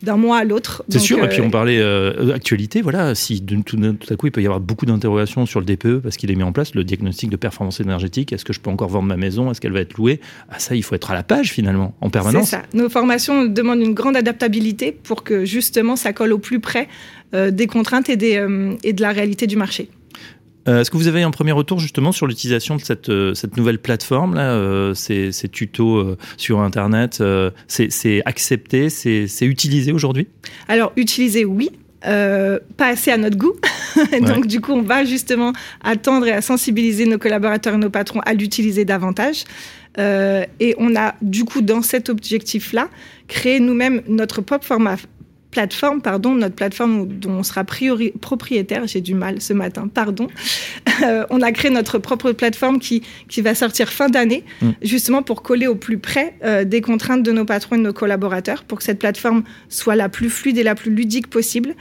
d'un 0.03 0.17
mois 0.17 0.39
à 0.39 0.43
l'autre. 0.43 0.83
C'est 0.89 0.99
sûr, 0.99 1.19
euh, 1.19 1.25
et 1.25 1.29
puis 1.29 1.41
on 1.41 1.49
parlait 1.49 1.79
euh, 1.79 2.33
actualité, 2.33 2.81
voilà, 2.81 3.15
si 3.15 3.41
tout, 3.41 3.61
tout, 3.63 4.13
à 4.13 4.15
coup 4.17 4.27
il 4.27 4.31
peut 4.31 4.41
y 4.41 4.45
avoir 4.45 4.59
beaucoup 4.59 4.85
d'interrogations 4.85 5.45
sur 5.45 5.61
le 5.61 5.65
DPE 5.65 5.99
parce 5.99 6.17
qu'il 6.17 6.29
est 6.29 6.35
mis 6.35 6.43
en 6.43 6.51
place, 6.51 6.75
le 6.75 6.83
diagnostic 6.83 7.29
de 7.29 7.37
performance 7.37 7.79
énergétique, 7.79 8.33
est-ce 8.33 8.43
que 8.43 8.53
je 8.53 8.59
peux 8.59 8.69
encore 8.69 8.89
vendre 8.89 9.07
ma 9.07 9.17
maison, 9.17 9.49
est-ce 9.49 9.61
qu'elle 9.61 9.71
va 9.71 9.81
être 9.81 9.97
louée? 9.97 10.19
Ah, 10.49 10.59
Ça, 10.59 10.75
il 10.75 10.83
faut 10.83 10.95
être 10.95 11.11
à 11.11 11.13
la 11.13 11.23
page 11.23 11.53
finalement, 11.53 11.95
en 12.01 12.09
permanence. 12.09 12.49
C'est 12.49 12.57
ça. 12.57 12.63
Nos 12.73 12.89
formations 12.89 13.45
demandent 13.45 13.81
une 13.81 13.93
grande 13.93 14.17
adaptabilité 14.17 14.91
pour 14.91 15.23
que 15.23 15.45
justement 15.45 15.95
ça 15.95 16.13
colle 16.13 16.33
au 16.33 16.39
plus 16.39 16.59
près 16.59 16.87
euh, 17.35 17.51
des 17.51 17.67
contraintes 17.67 18.09
et, 18.09 18.17
des, 18.17 18.37
euh, 18.37 18.75
et 18.83 18.91
de 18.91 19.01
la 19.01 19.11
réalité 19.11 19.45
du 19.45 19.55
marché. 19.55 19.89
Euh, 20.69 20.81
Est-ce 20.81 20.91
que 20.91 20.97
vous 20.97 21.07
avez 21.07 21.23
un 21.23 21.31
premier 21.31 21.51
retour 21.51 21.79
justement 21.79 22.11
sur 22.11 22.27
l'utilisation 22.27 22.75
de 22.75 22.81
cette, 22.81 23.09
euh, 23.09 23.33
cette 23.33 23.57
nouvelle 23.57 23.79
plateforme, 23.79 24.35
là, 24.35 24.51
euh, 24.51 24.93
ces, 24.93 25.31
ces, 25.31 25.49
tutos 25.49 26.15
sur 26.37 26.61
Internet 26.61 27.23
C'est 27.67 28.21
accepté, 28.25 28.89
c'est 28.89 29.45
utilisé 29.45 29.91
aujourd'hui? 29.91 30.27
Alors, 30.67 30.93
utilisé, 30.95 31.45
oui. 31.45 31.71
Euh, 32.05 32.59
pas 32.77 32.87
assez 32.87 33.11
à 33.11 33.17
notre 33.17 33.37
goût. 33.37 33.53
Donc, 34.21 34.37
ouais. 34.41 34.47
du 34.47 34.61
coup, 34.61 34.71
on 34.73 34.81
va 34.81 35.03
justement 35.03 35.53
attendre 35.83 36.27
et 36.27 36.31
à 36.31 36.41
sensibiliser 36.41 37.05
nos 37.05 37.17
collaborateurs 37.17 37.73
et 37.73 37.77
nos 37.77 37.89
patrons 37.89 38.21
à 38.21 38.33
l'utiliser 38.33 38.85
davantage. 38.85 39.43
Euh, 39.97 40.45
et 40.59 40.75
on 40.77 40.95
a, 40.95 41.15
du 41.21 41.43
coup, 41.43 41.61
dans 41.61 41.81
cet 41.81 42.09
objectif-là, 42.09 42.89
créé 43.27 43.59
nous-mêmes 43.59 44.01
notre 44.07 44.41
propre 44.41 44.65
format 44.65 44.95
plateforme, 45.51 46.01
pardon, 46.01 46.35
notre 46.35 46.55
plateforme 46.55 47.07
dont 47.07 47.31
on 47.31 47.43
sera 47.43 47.63
priori, 47.63 48.11
propriétaire, 48.21 48.85
j'ai 48.87 49.01
du 49.01 49.15
mal 49.15 49.41
ce 49.41 49.53
matin, 49.53 49.87
pardon. 49.87 50.27
Euh, 51.03 51.25
on 51.29 51.41
a 51.41 51.53
créé 51.53 51.71
notre 51.71 51.97
propre 51.97 52.33
plateforme 52.33 52.77
qui, 52.77 53.03
qui 53.29 53.39
va 53.39 53.55
sortir 53.55 53.87
fin 53.87 54.09
d'année, 54.09 54.43
mmh. 54.61 54.69
justement 54.81 55.23
pour 55.23 55.43
coller 55.43 55.65
au 55.65 55.75
plus 55.75 55.97
près 55.97 56.35
euh, 56.43 56.65
des 56.65 56.81
contraintes 56.81 57.23
de 57.23 57.31
nos 57.31 57.45
patrons 57.45 57.77
et 57.77 57.77
de 57.77 57.83
nos 57.83 57.93
collaborateurs, 57.93 58.65
pour 58.65 58.79
que 58.79 58.83
cette 58.83 58.99
plateforme 58.99 59.43
soit 59.69 59.95
la 59.95 60.09
plus 60.09 60.29
fluide 60.29 60.57
et 60.57 60.63
la 60.63 60.75
plus 60.75 60.93
ludique 60.93 61.29
possible, 61.29 61.73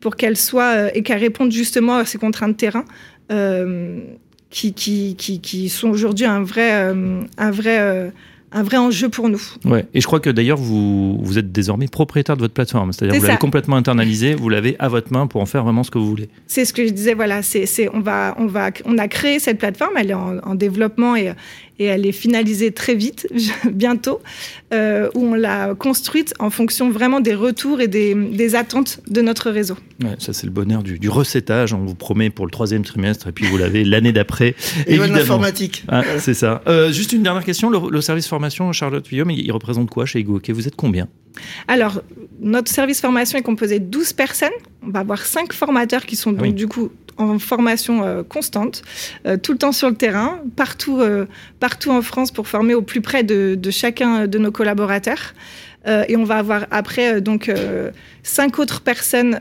pour 0.00 0.16
qu'elle 0.16 0.38
soit 0.38 0.74
euh, 0.74 0.90
et 0.94 1.02
qu'elle 1.02 1.18
réponde 1.18 1.52
justement 1.52 1.96
à 1.96 2.06
ces 2.06 2.16
contraintes 2.16 2.52
de 2.52 2.56
terrain. 2.56 2.84
Qui, 4.48 4.72
qui, 4.72 5.16
qui, 5.16 5.40
qui, 5.40 5.68
sont 5.68 5.88
aujourd'hui 5.88 6.26
un 6.26 6.42
vrai, 6.42 6.72
un 6.72 7.50
vrai 7.50 8.12
un 8.52 8.62
vrai 8.62 8.76
enjeu 8.76 9.08
pour 9.08 9.28
nous. 9.28 9.40
Ouais. 9.64 9.86
Et 9.94 10.00
je 10.00 10.06
crois 10.06 10.20
que 10.20 10.30
d'ailleurs, 10.30 10.58
vous, 10.58 11.18
vous 11.22 11.38
êtes 11.38 11.52
désormais 11.52 11.88
propriétaire 11.88 12.36
de 12.36 12.42
votre 12.42 12.54
plateforme. 12.54 12.92
C'est-à-dire 12.92 13.20
vous 13.20 13.26
l'avez 13.26 13.38
complètement 13.38 13.76
internalisé, 13.76 14.34
vous 14.34 14.48
l'avez 14.48 14.76
à 14.78 14.88
votre 14.88 15.12
main 15.12 15.26
pour 15.26 15.40
en 15.40 15.46
faire 15.46 15.64
vraiment 15.64 15.82
ce 15.82 15.90
que 15.90 15.98
vous 15.98 16.06
voulez. 16.06 16.28
C'est 16.46 16.64
ce 16.64 16.72
que 16.72 16.86
je 16.86 16.92
disais, 16.92 17.14
voilà. 17.14 17.42
C'est, 17.42 17.88
on, 17.92 18.00
va, 18.00 18.34
on, 18.38 18.46
va, 18.46 18.70
on 18.84 18.98
a 18.98 19.08
créé 19.08 19.38
cette 19.38 19.58
plateforme, 19.58 19.94
elle 19.96 20.10
est 20.10 20.14
en, 20.14 20.38
en 20.38 20.54
développement 20.54 21.16
et, 21.16 21.32
et 21.82 21.86
elle 21.86 22.06
est 22.06 22.12
finalisée 22.12 22.70
très 22.70 22.94
vite, 22.94 23.28
bientôt, 23.70 24.20
euh, 24.72 25.10
où 25.14 25.26
on 25.26 25.34
l'a 25.34 25.74
construite 25.74 26.34
en 26.38 26.50
fonction 26.50 26.90
vraiment 26.90 27.20
des 27.20 27.34
retours 27.34 27.80
et 27.80 27.88
des, 27.88 28.14
des 28.14 28.54
attentes 28.54 29.00
de 29.08 29.20
notre 29.20 29.50
réseau. 29.50 29.76
Ouais, 30.02 30.14
ça, 30.18 30.32
c'est 30.32 30.46
le 30.46 30.52
bonheur 30.52 30.82
du, 30.82 30.98
du, 30.98 31.08
recettage. 31.08 31.74
On 31.74 31.84
vous 31.84 31.94
promet 31.94 32.30
pour 32.30 32.46
le 32.46 32.50
troisième 32.50 32.84
trimestre, 32.84 33.28
et 33.28 33.32
puis 33.32 33.46
vous 33.46 33.58
l'avez 33.58 33.84
l'année 33.84 34.12
d'après. 34.12 34.54
Et 34.86 34.96
l'informatique. 34.96 35.84
Ah, 35.88 36.02
c'est 36.18 36.34
ça. 36.34 36.62
Euh, 36.66 36.92
juste 36.92 37.12
une 37.12 37.22
dernière 37.22 37.44
question. 37.44 37.70
Le, 37.70 38.00
service 38.00 38.26
formation, 38.26 38.72
Charlotte 38.72 39.08
Guillaume, 39.08 39.30
il, 39.30 39.50
représente 39.52 39.90
quoi 39.90 40.06
chez 40.06 40.20
Ego 40.20 40.40
Vous 40.48 40.68
êtes 40.68 40.76
combien? 40.76 41.08
Alors, 41.68 42.02
notre 42.40 42.70
service 42.70 43.00
formation 43.00 43.38
est 43.38 43.42
composé 43.42 43.78
de 43.78 43.86
12 43.86 44.12
personnes. 44.12 44.50
On 44.86 44.90
va 44.90 45.00
avoir 45.00 45.24
5 45.24 45.52
formateurs 45.52 46.04
qui 46.04 46.16
sont 46.16 46.34
ah 46.38 46.42
donc 46.42 46.54
du 46.54 46.66
coup 46.66 46.90
en 47.16 47.38
formation 47.38 48.04
euh, 48.04 48.22
constante, 48.22 48.82
euh, 49.26 49.36
tout 49.36 49.52
le 49.52 49.58
temps 49.58 49.72
sur 49.72 49.88
le 49.88 49.94
terrain, 49.94 50.40
partout, 50.56 51.00
euh, 51.00 51.26
partout 51.60 51.90
en 51.90 52.02
France 52.02 52.30
pour 52.30 52.48
former 52.48 52.74
au 52.74 52.82
plus 52.82 53.00
près 53.00 53.22
de, 53.22 53.54
de 53.60 53.70
chacun 53.70 54.26
de 54.26 54.38
nos 54.38 54.50
collaborateurs. 54.50 55.34
et 56.08 56.16
on 56.16 56.22
va 56.22 56.36
avoir 56.36 56.66
après 56.70 57.20
donc 57.20 57.50
cinq 58.22 58.60
autres 58.60 58.82
personnes 58.82 59.40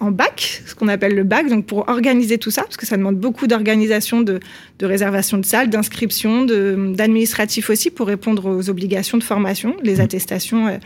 en 0.00 0.10
bac, 0.10 0.62
ce 0.66 0.74
qu'on 0.74 0.88
appelle 0.88 1.14
le 1.14 1.22
bac, 1.22 1.48
donc 1.48 1.66
pour 1.66 1.86
organiser 1.88 2.38
tout 2.38 2.50
ça, 2.50 2.62
parce 2.62 2.78
que 2.78 2.86
ça 2.86 2.96
demande 2.96 3.16
beaucoup 3.16 3.46
d'organisation, 3.46 4.22
de, 4.22 4.40
de, 4.78 4.86
réservation 4.86 5.36
de 5.36 5.44
salles, 5.44 5.68
d'inscription, 5.68 6.46
d'administratif 6.46 7.68
aussi 7.68 7.90
pour 7.90 8.06
répondre 8.06 8.48
aux 8.48 8.70
obligations 8.70 9.18
de 9.18 9.22
formation, 9.22 9.76
les 9.82 9.96
mmh. 9.96 10.00
attestations 10.00 10.80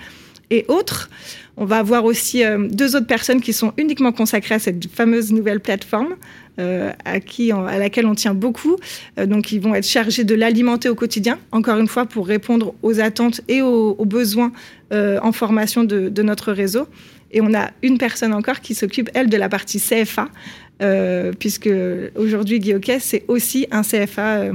et 0.50 0.64
autres. 0.66 1.08
On 1.56 1.64
va 1.64 1.78
avoir 1.78 2.04
aussi 2.04 2.44
euh, 2.44 2.66
deux 2.68 2.96
autres 2.96 3.06
personnes 3.06 3.40
qui 3.40 3.52
sont 3.52 3.73
uniquement 3.76 4.12
consacrées 4.12 4.56
à 4.56 4.58
cette 4.58 4.90
fameuse 4.90 5.32
nouvelle 5.32 5.61
plateforme. 5.61 6.16
Euh, 6.61 6.92
à, 7.04 7.18
qui, 7.18 7.50
à 7.50 7.78
laquelle 7.78 8.06
on 8.06 8.14
tient 8.14 8.32
beaucoup. 8.32 8.76
Euh, 9.18 9.26
donc, 9.26 9.50
ils 9.50 9.61
vont 9.61 9.75
être 9.75 9.88
chargés 9.88 10.23
de 10.23 10.37
l'alimenter 10.37 10.88
au 10.88 10.94
quotidien, 10.94 11.40
encore 11.50 11.80
une 11.80 11.88
fois, 11.88 12.06
pour 12.06 12.28
répondre 12.28 12.76
aux 12.82 13.00
attentes 13.00 13.40
et 13.49 13.61
aux, 13.61 14.04
besoins 14.04 14.52
en 14.92 15.32
formation 15.32 15.82
de, 15.82 16.23
notre 16.23 16.52
réseau. 16.52 16.87
Et 17.32 17.40
on 17.40 17.52
a 17.54 17.70
une 17.82 17.99
personne 17.99 18.32
encore 18.32 18.61
qui 18.61 18.76
s'occupe, 18.76 19.11
elle, 19.14 19.28
de 19.28 19.37
la 19.37 19.49
partie 19.49 19.80
CFA, 19.80 20.28
puisque 21.40 21.70
aujourd'hui, 22.14 22.61
Guy 22.61 22.75
c'est 23.00 23.25
aussi 23.26 23.66
un 23.73 23.82
CFA 23.82 24.52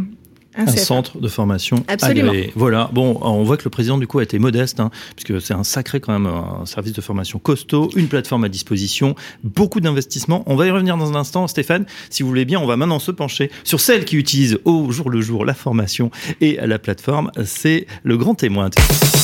un, 0.60 0.68
centre 0.68 1.20
de 1.20 1.28
formation 1.28 1.84
Absolument. 1.88 2.34
Voilà. 2.56 2.90
Bon, 2.94 3.18
on 3.22 3.44
voit 3.44 3.58
que 3.58 3.64
le 3.64 3.70
président 3.70 3.98
du 3.98 4.08
coup 4.08 4.20
a 4.20 4.24
été 4.24 4.40
modeste, 4.40 4.80
hein, 4.80 4.92
puisque 5.16 5.42
c'est 5.42 5.54
un 5.54 5.64
sacré 5.64 6.00
quand 6.00 6.14
même 6.14 6.28
un 6.28 6.66
service 6.66 6.94
de 6.94 7.02
formation 7.02 7.40
costaud, 7.40 7.90
une 7.96 8.08
plateforme 8.08 8.44
à 8.44 8.50
disposition, 8.50 9.16
beaucoup 9.44 9.80
d'investissements. 9.80 10.44
On 10.46 10.56
va 10.56 10.68
y 10.68 10.72
revenir 10.72 10.98
dans 10.98 11.12
un 11.12 11.16
instant, 11.16 11.48
Stéphane. 11.48 11.86
Si 12.10 12.24
vous 12.24 12.30
voulez 12.30 12.46
bien, 12.46 12.60
on 12.60 12.66
va 12.66 12.78
maintenant 12.78 13.00
se 13.00 13.12
pencher 13.12 13.52
sur 13.64 13.80
celle 13.80 14.06
qui 14.06 14.18
utilise 14.18 14.60
au 14.66 14.92
jour 14.92 15.10
le 15.10 15.22
jour 15.22 15.46
la 15.46 15.54
formation 15.54 16.12
et 16.42 16.60
la 16.62 16.80
plateforme. 16.80 17.32
C'est 17.46 17.88
le 18.04 18.18
grand 18.18 18.36
témoin. 18.36 18.70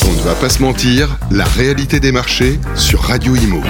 On 0.08 0.14
ne 0.14 0.22
va 0.22 0.36
pas 0.36 0.50
se 0.50 0.62
mentir, 0.62 1.18
la 1.32 1.46
réalité 1.46 2.00
des 2.00 2.12
marchés 2.12 2.60
sur 2.76 3.02
Radio 3.02 3.36
Imo. 3.36 3.62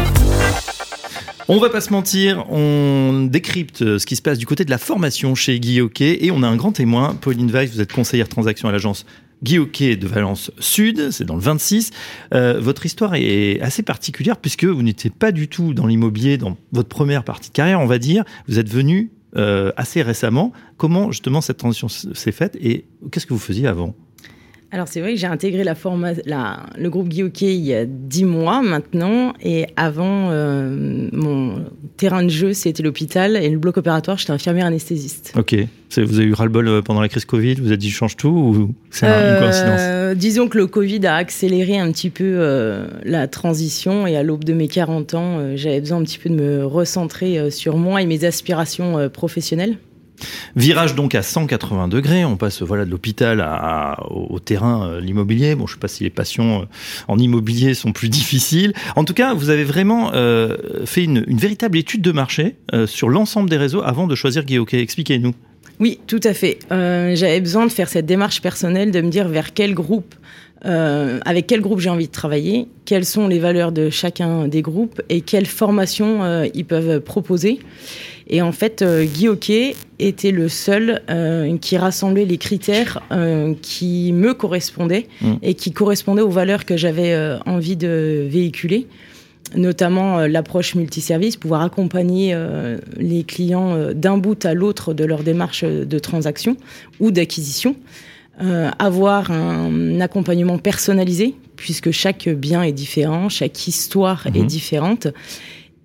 On 1.47 1.59
va 1.59 1.69
pas 1.69 1.79
se 1.79 1.91
mentir, 1.91 2.43
on 2.49 3.27
décrypte 3.29 3.99
ce 3.99 4.05
qui 4.07 4.15
se 4.15 4.23
passe 4.23 4.39
du 4.39 4.47
côté 4.47 4.65
de 4.65 4.71
la 4.71 4.79
formation 4.79 5.35
chez 5.35 5.59
Guy 5.59 5.79
et 6.01 6.31
on 6.31 6.41
a 6.41 6.47
un 6.47 6.55
grand 6.55 6.71
témoin, 6.71 7.13
Pauline 7.13 7.51
Weiss, 7.51 7.71
vous 7.71 7.81
êtes 7.81 7.93
conseillère 7.93 8.27
transaction 8.27 8.67
à 8.67 8.71
l'agence 8.71 9.05
Guy 9.43 9.59
de 9.95 10.07
Valence 10.07 10.49
Sud, 10.57 11.11
c'est 11.11 11.23
dans 11.23 11.35
le 11.35 11.41
26. 11.41 11.91
Euh, 12.33 12.59
votre 12.59 12.87
histoire 12.87 13.13
est 13.13 13.61
assez 13.61 13.83
particulière 13.83 14.37
puisque 14.37 14.63
vous 14.63 14.81
n'étiez 14.81 15.11
pas 15.11 15.31
du 15.31 15.47
tout 15.47 15.75
dans 15.75 15.85
l'immobilier 15.85 16.39
dans 16.39 16.57
votre 16.71 16.89
première 16.89 17.23
partie 17.23 17.49
de 17.49 17.53
carrière, 17.53 17.79
on 17.79 17.85
va 17.85 17.99
dire. 17.99 18.23
Vous 18.47 18.57
êtes 18.57 18.69
venu 18.69 19.11
euh, 19.37 19.71
assez 19.77 20.01
récemment. 20.01 20.51
Comment 20.77 21.11
justement 21.11 21.41
cette 21.41 21.57
transition 21.57 21.89
s'est 21.89 22.31
faite 22.31 22.57
et 22.59 22.85
qu'est-ce 23.11 23.27
que 23.27 23.33
vous 23.35 23.39
faisiez 23.39 23.67
avant? 23.67 23.93
Alors 24.75 24.89
c'est 24.89 25.00
vrai 25.00 25.13
que 25.13 25.20
j'ai 25.20 25.27
intégré 25.27 25.63
la, 25.63 25.74
la 26.25 26.65
le 26.77 26.89
groupe 26.89 27.08
Guy 27.08 27.24
il 27.39 27.65
y 27.65 27.74
a 27.74 27.86
dix 27.86 28.25
mois 28.25 28.62
maintenant. 28.62 29.32
Et 29.41 29.67
avant 29.77 30.32
euh, 30.32 31.08
mon 31.13 31.63
terrain 31.96 32.24
de 32.24 32.29
jeu 32.29 32.51
c'était 32.51 32.84
l'hôpital 32.84 33.38
et 33.38 33.50
le 33.50 33.58
bloc 33.58 33.77
opératoire 33.77 34.17
j'étais 34.17 34.34
infirmière 34.34 34.65
anesthésiste. 34.65 35.32
Ok, 35.38 35.55
vous 35.96 36.20
avez 36.20 36.27
eu 36.27 36.34
ras-le-bol 36.34 36.67
euh, 36.67 36.82
pendant 36.82 37.00
la 37.00 37.08
crise 37.08 37.24
Covid, 37.24 37.55
vous 37.55 37.67
avez 37.67 37.77
dit 37.77 37.89
je 37.89 37.96
change 37.96 38.17
tout 38.17 38.27
ou 38.27 38.75
c'est 38.91 39.05
une 39.05 39.13
euh, 39.13 39.39
coïncidence 39.39 40.17
Disons 40.17 40.50
que 40.50 40.58
le 40.58 40.67
Covid 40.67 41.08
a 41.08 41.15
accéléré 41.15 41.79
un 41.79 41.89
petit 41.94 42.10
peu 42.10 42.38
la 43.05 43.29
transition. 43.29 44.08
Et 44.08 44.17
à 44.17 44.24
l'aube 44.24 44.44
de 44.44 44.53
mes 44.53 44.67
40 44.67 45.13
ans 45.13 45.55
j'avais 45.55 45.79
besoin 45.79 46.00
un 46.00 46.03
petit 46.03 46.20
peu 46.20 46.29
de 46.29 46.36
me 46.36 46.65
recentrer 46.65 47.50
sur 47.50 47.77
moi 47.77 48.01
et 48.01 48.05
mes 48.05 48.25
aspirations 48.25 49.10
professionnelles. 49.10 49.77
Virage 50.55 50.95
donc 50.95 51.15
à 51.15 51.22
180 51.22 51.88
degrés, 51.88 52.25
on 52.25 52.38
passe 52.38 52.62
voilà 52.62 52.86
de 52.86 52.91
l'hôpital 52.91 53.45
au, 54.10 54.39
terrain, 54.39 54.88
euh, 54.88 55.01
l'immobilier. 55.01 55.55
Bon, 55.55 55.67
je 55.67 55.74
sais 55.74 55.79
pas 55.79 55.88
si 55.88 56.03
les 56.03 56.10
passions 56.10 56.62
euh, 56.62 56.65
en 57.07 57.17
immobilier 57.17 57.74
sont 57.74 57.91
plus 57.91 58.10
difficiles. 58.10 58.74
En 58.95 59.03
tout 59.03 59.13
cas, 59.13 59.34
vous 59.34 59.50
avez 59.50 59.63
vraiment 59.63 60.12
euh, 60.13 60.86
fait 60.86 61.03
une, 61.03 61.24
véritable 61.27 61.77
étude 61.77 62.01
de 62.01 62.12
marché 62.12 62.55
sur 62.86 63.10
l'ensemble 63.10 63.50
des 63.50 63.57
réseaux 63.57 63.81
avant 63.84 64.07
de 64.07 64.15
choisir 64.15 64.45
Guy 64.45 64.57
Expliquez-nous. 64.72 65.34
Oui, 65.79 66.00
tout 66.07 66.22
à 66.24 66.34
fait. 66.34 66.60
J'avais 66.69 67.41
besoin 67.41 67.65
de 67.65 67.72
faire 67.72 67.89
cette 67.89 68.05
démarche 68.05 68.41
personnelle, 68.41 68.91
de 68.91 69.01
me 69.01 69.10
dire 69.10 69.27
vers 69.27 69.53
quel 69.53 69.74
groupe 69.74 70.15
avec 70.63 71.45
quel 71.45 71.62
groupe 71.62 71.79
j'ai 71.79 71.89
envie 71.89 72.07
de 72.07 72.12
travailler, 72.12 72.67
quelles 72.86 73.05
sont 73.05 73.27
les 73.27 73.38
valeurs 73.38 73.72
de 73.72 73.91
chacun 73.91 74.48
des 74.48 74.63
groupes 74.63 75.01
et 75.10 75.22
quelles 75.22 75.45
formations 75.45 76.43
ils 76.53 76.65
peuvent 76.65 77.01
proposer. 77.01 77.60
Et 78.27 78.41
en 78.41 78.51
fait, 78.51 78.82
euh, 78.82 79.05
Guy 79.05 79.27
Hockey 79.27 79.75
était 80.00 80.32
le 80.32 80.50
seul 80.50 81.01
euh, 81.10 81.58
qui 81.58 81.77
rassemblait 81.77 82.25
les 82.25 82.38
critères 82.38 83.01
euh, 83.12 83.53
qui 83.62 84.12
me 84.13 84.34
correspondaient 84.34 85.08
mmh. 85.22 85.34
et 85.44 85.53
qui 85.53 85.72
correspondaient 85.72 86.22
aux 86.22 86.29
valeurs 86.29 86.65
que 86.65 86.75
j'avais 86.75 87.15
envie 87.46 87.75
de 87.75 88.25
véhiculer 88.29 88.88
notamment 89.55 90.25
l'approche 90.25 90.74
multiservice, 90.74 91.38
pouvoir 91.38 91.62
accompagner 91.62 92.36
les 92.98 93.24
clients 93.24 93.94
d'un 93.94 94.17
bout 94.17 94.44
à 94.44 94.55
l'autre 94.55 94.94
de 94.94 95.05
leur 95.05 95.22
démarche 95.22 95.63
de 95.63 96.00
transaction 96.00 96.58
ou 97.00 97.12
d'acquisition, 97.12 97.75
avoir 98.79 99.29
un 99.29 100.01
accompagnement 100.01 100.58
personnalisé, 100.58 101.36
puisque 101.58 101.91
chaque 101.91 102.27
bien 102.27 102.63
est 102.63 102.72
différent, 102.72 103.29
chaque 103.29 103.67
histoire 103.67 104.25
est 104.27 104.41
mmh. 104.41 104.48
différente, 104.48 105.08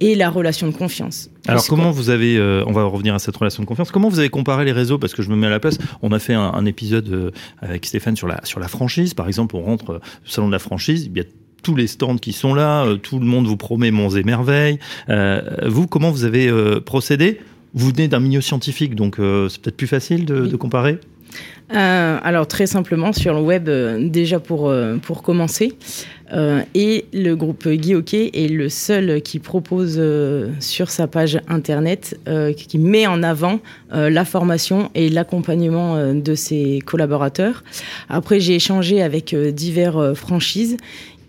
et 0.01 0.15
la 0.15 0.31
relation 0.31 0.67
de 0.67 0.73
confiance. 0.73 1.31
Alors 1.47 1.67
comment 1.67 1.91
vous 1.91 2.11
avez, 2.11 2.37
euh, 2.39 2.65
on 2.67 2.73
va 2.73 2.85
revenir 2.85 3.15
à 3.15 3.19
cette 3.19 3.37
relation 3.37 3.63
de 3.63 3.69
confiance, 3.69 3.91
comment 3.91 4.09
vous 4.09 4.19
avez 4.19 4.31
comparé 4.31 4.65
les 4.65 4.73
réseaux? 4.73 4.99
Parce 4.99 5.15
que 5.15 5.23
je 5.23 5.29
me 5.29 5.37
mets 5.37 5.47
à 5.47 5.51
la 5.51 5.61
place, 5.61 5.79
on 6.03 6.11
a 6.13 6.19
fait 6.19 6.35
un, 6.35 6.65
épisode 6.65 7.09
euh, 7.09 7.31
avec 7.61 7.87
Stéphane 7.87 8.17
sur 8.17 8.27
la, 8.27 8.41
sur 8.45 8.61
la 8.61 8.69
franchise, 8.69 9.15
par 9.15 9.29
exemple, 9.29 9.57
on 9.57 9.63
rentre 9.63 10.01
au 10.01 10.29
salon 10.29 10.47
de 10.49 10.53
la 10.53 10.59
franchise, 10.59 11.11
il 11.11 11.17
y 11.17 11.21
a 11.21 11.25
tous 11.63 11.75
les 11.75 11.87
stands 11.87 12.17
qui 12.17 12.33
sont 12.33 12.55
là, 12.55 12.85
euh, 12.85 12.97
tout 12.97 13.19
le 13.19 13.27
monde 13.27 13.47
vous 13.47 13.57
promet 13.57 13.91
monts 13.91 14.11
et 14.11 14.23
merveilles. 14.23 14.79
vous, 15.67 15.87
comment 15.87 16.11
vous 16.11 16.25
avez 16.25 16.51
procédé? 16.81 17.41
Vous 17.75 17.91
venez 17.91 18.09
d'un 18.09 18.21
milieu 18.21 18.41
scientifique, 18.41 18.95
donc 18.95 19.17
c'est 19.17 19.61
peut-être 19.61 19.77
plus 19.77 19.87
facile 19.87 20.25
de, 20.25 20.47
de 20.47 20.57
comparer? 20.57 20.99
Euh, 21.73 22.19
alors 22.23 22.49
très 22.49 22.67
simplement 22.67 23.13
sur 23.13 23.33
le 23.35 23.41
web 23.41 23.69
euh, 23.69 24.09
déjà 24.09 24.41
pour, 24.41 24.69
euh, 24.69 24.97
pour 24.97 25.23
commencer. 25.23 25.73
et 26.77 27.07
le 27.13 27.35
groupe 27.35 27.69
Guy 27.69 27.93
est 28.33 28.51
le 28.51 28.69
seul 28.69 29.21
qui 29.21 29.41
propose 29.41 30.01
sur 30.61 30.89
sa 30.89 31.09
page 31.09 31.41
internet, 31.49 32.21
qui 32.57 32.79
met 32.79 33.09
en 33.09 33.25
avant 33.25 33.59
la 33.91 34.25
formation 34.25 34.91
et 34.95 35.09
l'accompagnement 35.09 36.15
de 36.15 36.35
ses 36.37 36.79
collaborateurs. 36.87 37.65
Après 38.09 38.39
j'ai 38.39 38.55
échangé 38.55 39.03
avec 39.03 39.35
divers 39.35 40.13
franchises 40.15 40.77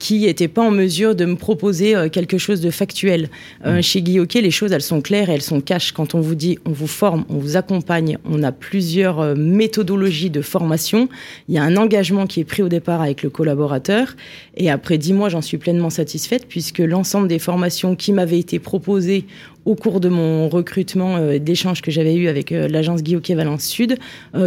qui 0.01 0.21
n'était 0.21 0.47
pas 0.47 0.63
en 0.63 0.71
mesure 0.71 1.13
de 1.13 1.25
me 1.25 1.35
proposer 1.35 1.95
euh, 1.95 2.09
quelque 2.09 2.39
chose 2.39 2.59
de 2.59 2.71
factuel. 2.71 3.29
Euh, 3.67 3.77
mm. 3.77 3.83
Chez 3.83 4.01
Guy 4.01 4.19
les 4.41 4.49
choses, 4.49 4.71
elles 4.71 4.81
sont 4.81 4.99
claires 4.99 5.29
et 5.29 5.33
elles 5.33 5.43
sont 5.43 5.61
cash. 5.61 5.91
Quand 5.91 6.15
on 6.15 6.21
vous 6.21 6.33
dit, 6.33 6.57
on 6.65 6.71
vous 6.71 6.87
forme, 6.87 7.23
on 7.29 7.37
vous 7.37 7.55
accompagne, 7.55 8.17
on 8.25 8.41
a 8.41 8.51
plusieurs 8.51 9.19
euh, 9.19 9.35
méthodologies 9.35 10.31
de 10.31 10.41
formation. 10.41 11.07
Il 11.47 11.53
y 11.53 11.59
a 11.59 11.63
un 11.63 11.77
engagement 11.77 12.25
qui 12.25 12.39
est 12.39 12.45
pris 12.45 12.63
au 12.63 12.67
départ 12.67 12.99
avec 12.99 13.21
le 13.21 13.29
collaborateur. 13.29 14.15
Et 14.57 14.71
après 14.71 14.97
dix 14.97 15.13
mois, 15.13 15.29
j'en 15.29 15.43
suis 15.43 15.59
pleinement 15.59 15.91
satisfaite 15.91 16.47
puisque 16.49 16.79
l'ensemble 16.79 17.27
des 17.27 17.39
formations 17.39 17.95
qui 17.95 18.11
m'avaient 18.11 18.39
été 18.39 18.57
proposées 18.57 19.25
au 19.65 19.75
cours 19.75 19.99
de 19.99 20.09
mon 20.09 20.49
recrutement 20.49 21.17
euh, 21.17 21.37
d'échanges 21.37 21.83
que 21.83 21.91
j'avais 21.91 22.15
eu 22.15 22.27
avec 22.27 22.49
l'agence 22.49 23.03
Guy 23.03 23.35
Valence 23.35 23.65
Sud, 23.65 23.99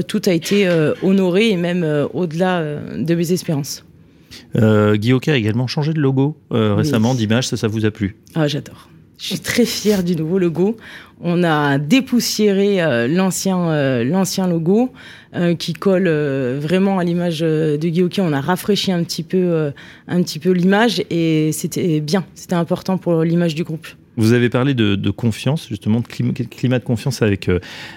tout 0.08 0.22
a 0.26 0.32
été 0.32 0.68
honoré 1.02 1.50
et 1.50 1.56
même 1.56 1.86
au-delà 2.12 2.62
de 2.96 3.14
mes 3.14 3.32
espérances. 3.32 3.84
Euh, 4.56 4.96
Guy 4.96 5.12
a 5.12 5.36
également 5.36 5.66
changé 5.66 5.92
de 5.92 6.00
logo 6.00 6.36
euh, 6.52 6.74
récemment, 6.74 7.14
d'image, 7.14 7.48
ça, 7.48 7.56
ça 7.56 7.68
vous 7.68 7.84
a 7.84 7.90
plu? 7.90 8.16
Ah, 8.34 8.48
j'adore. 8.48 8.88
Je 9.18 9.26
suis 9.26 9.38
très 9.38 9.64
fière 9.64 10.02
du 10.02 10.16
nouveau 10.16 10.38
logo. 10.38 10.76
On 11.20 11.44
a 11.44 11.78
dépoussiéré 11.78 12.82
euh, 12.82 13.06
l'ancien 13.06 13.70
euh, 13.70 14.04
l'ancien 14.04 14.48
logo 14.48 14.92
euh, 15.34 15.54
qui 15.54 15.72
colle 15.72 16.08
vraiment 16.58 16.98
à 16.98 17.04
l'image 17.04 17.40
de 17.40 17.76
Guillaume. 17.76 18.10
On 18.18 18.32
a 18.32 18.40
rafraîchi 18.40 18.92
un 18.92 19.04
petit 19.04 19.22
peu 19.22 19.72
un 20.08 20.22
petit 20.22 20.38
peu 20.38 20.50
l'image 20.50 21.02
et 21.10 21.52
c'était 21.52 22.00
bien. 22.00 22.24
C'était 22.34 22.54
important 22.54 22.98
pour 22.98 23.22
l'image 23.22 23.54
du 23.54 23.64
groupe. 23.64 23.86
Vous 24.16 24.32
avez 24.32 24.48
parlé 24.48 24.74
de, 24.74 25.10
confiance, 25.10 25.66
justement, 25.68 26.00
de 26.00 26.06
climat, 26.06 26.78
de 26.78 26.84
confiance 26.84 27.20
avec, 27.20 27.50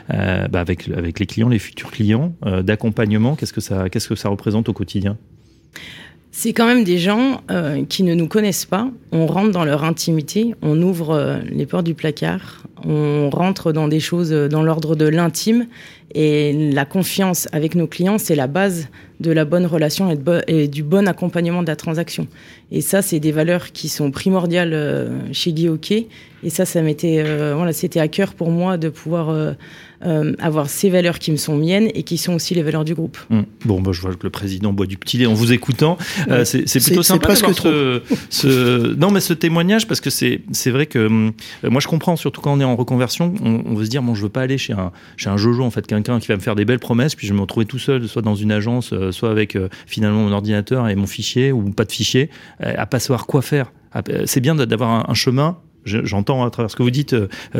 bah, 0.09 0.59
avec, 0.59 0.89
avec 0.89 1.19
les 1.19 1.27
clients, 1.27 1.47
les 1.47 1.59
futurs 1.59 1.91
clients, 1.91 2.33
d'accompagnement. 2.63 3.35
Qu'est-ce 3.35 3.53
que 3.53 3.61
ça, 3.61 3.87
qu'est-ce 3.89 4.07
que 4.07 4.15
ça 4.15 4.29
représente 4.29 4.67
au 4.67 4.73
quotidien? 4.73 5.17
C'est 6.39 6.53
quand 6.53 6.67
même 6.67 6.83
des 6.83 6.99
gens 6.99 7.41
euh, 7.49 7.83
qui 7.83 8.03
ne 8.03 8.13
nous 8.13 8.27
connaissent 8.27 8.67
pas. 8.67 8.91
On 9.11 9.25
rentre 9.25 9.49
dans 9.49 9.65
leur 9.65 9.83
intimité, 9.83 10.53
on 10.61 10.79
ouvre 10.83 11.15
euh, 11.15 11.37
les 11.49 11.65
portes 11.65 11.83
du 11.83 11.95
placard, 11.95 12.63
on 12.85 13.31
rentre 13.31 13.71
dans 13.71 13.87
des 13.87 13.99
choses 13.99 14.31
euh, 14.31 14.47
dans 14.47 14.61
l'ordre 14.61 14.95
de 14.95 15.07
l'intime. 15.07 15.65
Et 16.13 16.71
la 16.71 16.85
confiance 16.85 17.47
avec 17.53 17.73
nos 17.73 17.87
clients, 17.87 18.19
c'est 18.19 18.35
la 18.35 18.45
base 18.45 18.87
de 19.19 19.31
la 19.31 19.45
bonne 19.45 19.65
relation 19.65 20.15
et, 20.47 20.67
du 20.67 20.83
bon 20.83 21.07
accompagnement 21.07 21.63
de 21.63 21.67
la 21.67 21.75
transaction. 21.75 22.27
Et 22.71 22.81
ça, 22.81 23.01
c'est 23.01 23.19
des 23.19 23.31
valeurs 23.31 23.71
qui 23.71 23.89
sont 23.89 24.11
primordiales 24.11 25.09
chez 25.33 25.53
Guy 25.53 25.69
Et 26.43 26.49
ça, 26.49 26.65
ça 26.65 26.81
m'était, 26.81 27.23
voilà, 27.53 27.73
c'était 27.73 27.99
à 27.99 28.07
cœur 28.07 28.35
pour 28.35 28.51
moi 28.51 28.77
de 28.77 28.87
pouvoir 28.87 29.55
euh, 30.05 30.33
avoir 30.39 30.69
ces 30.69 30.89
valeurs 30.89 31.17
qui 31.17 31.31
me 31.31 31.37
sont 31.37 31.57
miennes 31.57 31.89
et 31.95 32.03
qui 32.03 32.17
sont 32.17 32.33
aussi 32.33 32.53
les 32.53 32.61
valeurs 32.61 32.85
du 32.85 32.93
groupe. 32.93 33.17
Hum. 33.31 33.45
Bon, 33.65 33.81
bah, 33.81 33.91
je 33.93 34.01
vois 34.01 34.13
que 34.13 34.23
le 34.23 34.29
président 34.29 34.71
boit 34.71 34.85
du 34.85 34.97
petit 34.97 35.17
lait 35.17 35.25
en 35.25 35.33
vous 35.33 35.53
écoutant. 35.53 35.97
Euh, 36.27 36.45
c'est 36.45 36.83
plutôt 36.83 37.03
sympa 37.03 37.35
ce, 37.35 38.01
ce, 38.29 38.95
non, 38.95 39.11
mais 39.11 39.19
ce 39.19 39.33
témoignage 39.33 39.87
parce 39.87 40.01
que 40.01 40.09
c'est 40.09 40.69
vrai 40.69 40.85
que 40.85 41.07
hum, 41.07 41.31
moi 41.63 41.81
je 41.81 41.87
comprends, 41.87 42.15
surtout 42.15 42.41
quand 42.41 42.53
on 42.53 42.59
est 42.59 42.65
en 42.65 42.75
reconversion, 42.75 43.33
on, 43.43 43.63
on, 43.65 43.75
veut 43.75 43.85
se 43.85 43.89
dire 43.89 44.03
bon, 44.03 44.13
je 44.13 44.23
veux 44.23 44.29
pas 44.29 44.41
aller 44.41 44.57
chez 44.57 44.73
un 44.73 44.91
chez 45.15 45.29
un 45.29 45.37
Jojo 45.37 45.63
en 45.63 45.71
fait, 45.71 45.87
quelqu'un 45.87 46.19
qui 46.19 46.27
va 46.27 46.35
me 46.35 46.41
faire 46.41 46.55
des 46.55 46.65
belles 46.65 46.79
promesses, 46.79 47.15
puis 47.15 47.25
je 47.25 47.33
vais 47.33 47.37
me 47.37 47.41
retrouver 47.41 47.65
tout 47.65 47.79
seul, 47.79 48.07
soit 48.07 48.21
dans 48.21 48.35
une 48.35 48.51
agence, 48.51 48.93
euh, 48.93 49.11
soit 49.11 49.31
avec 49.31 49.57
finalement 49.85 50.23
mon 50.23 50.31
ordinateur 50.31 50.87
et 50.89 50.95
mon 50.95 51.07
fichier 51.07 51.51
ou 51.51 51.71
pas 51.71 51.85
de 51.85 51.91
fichier, 51.91 52.29
à 52.59 52.85
pas 52.85 52.99
savoir 52.99 53.25
quoi 53.25 53.41
faire. 53.41 53.71
C'est 54.25 54.41
bien 54.41 54.53
d'avoir 54.53 54.89
un, 54.89 55.05
un 55.09 55.13
chemin 55.13 55.57
j'entends 55.85 56.43
à 56.43 56.49
travers 56.49 56.69
ce 56.69 56.75
que 56.75 56.83
vous 56.83 56.91
dites, 56.91 57.15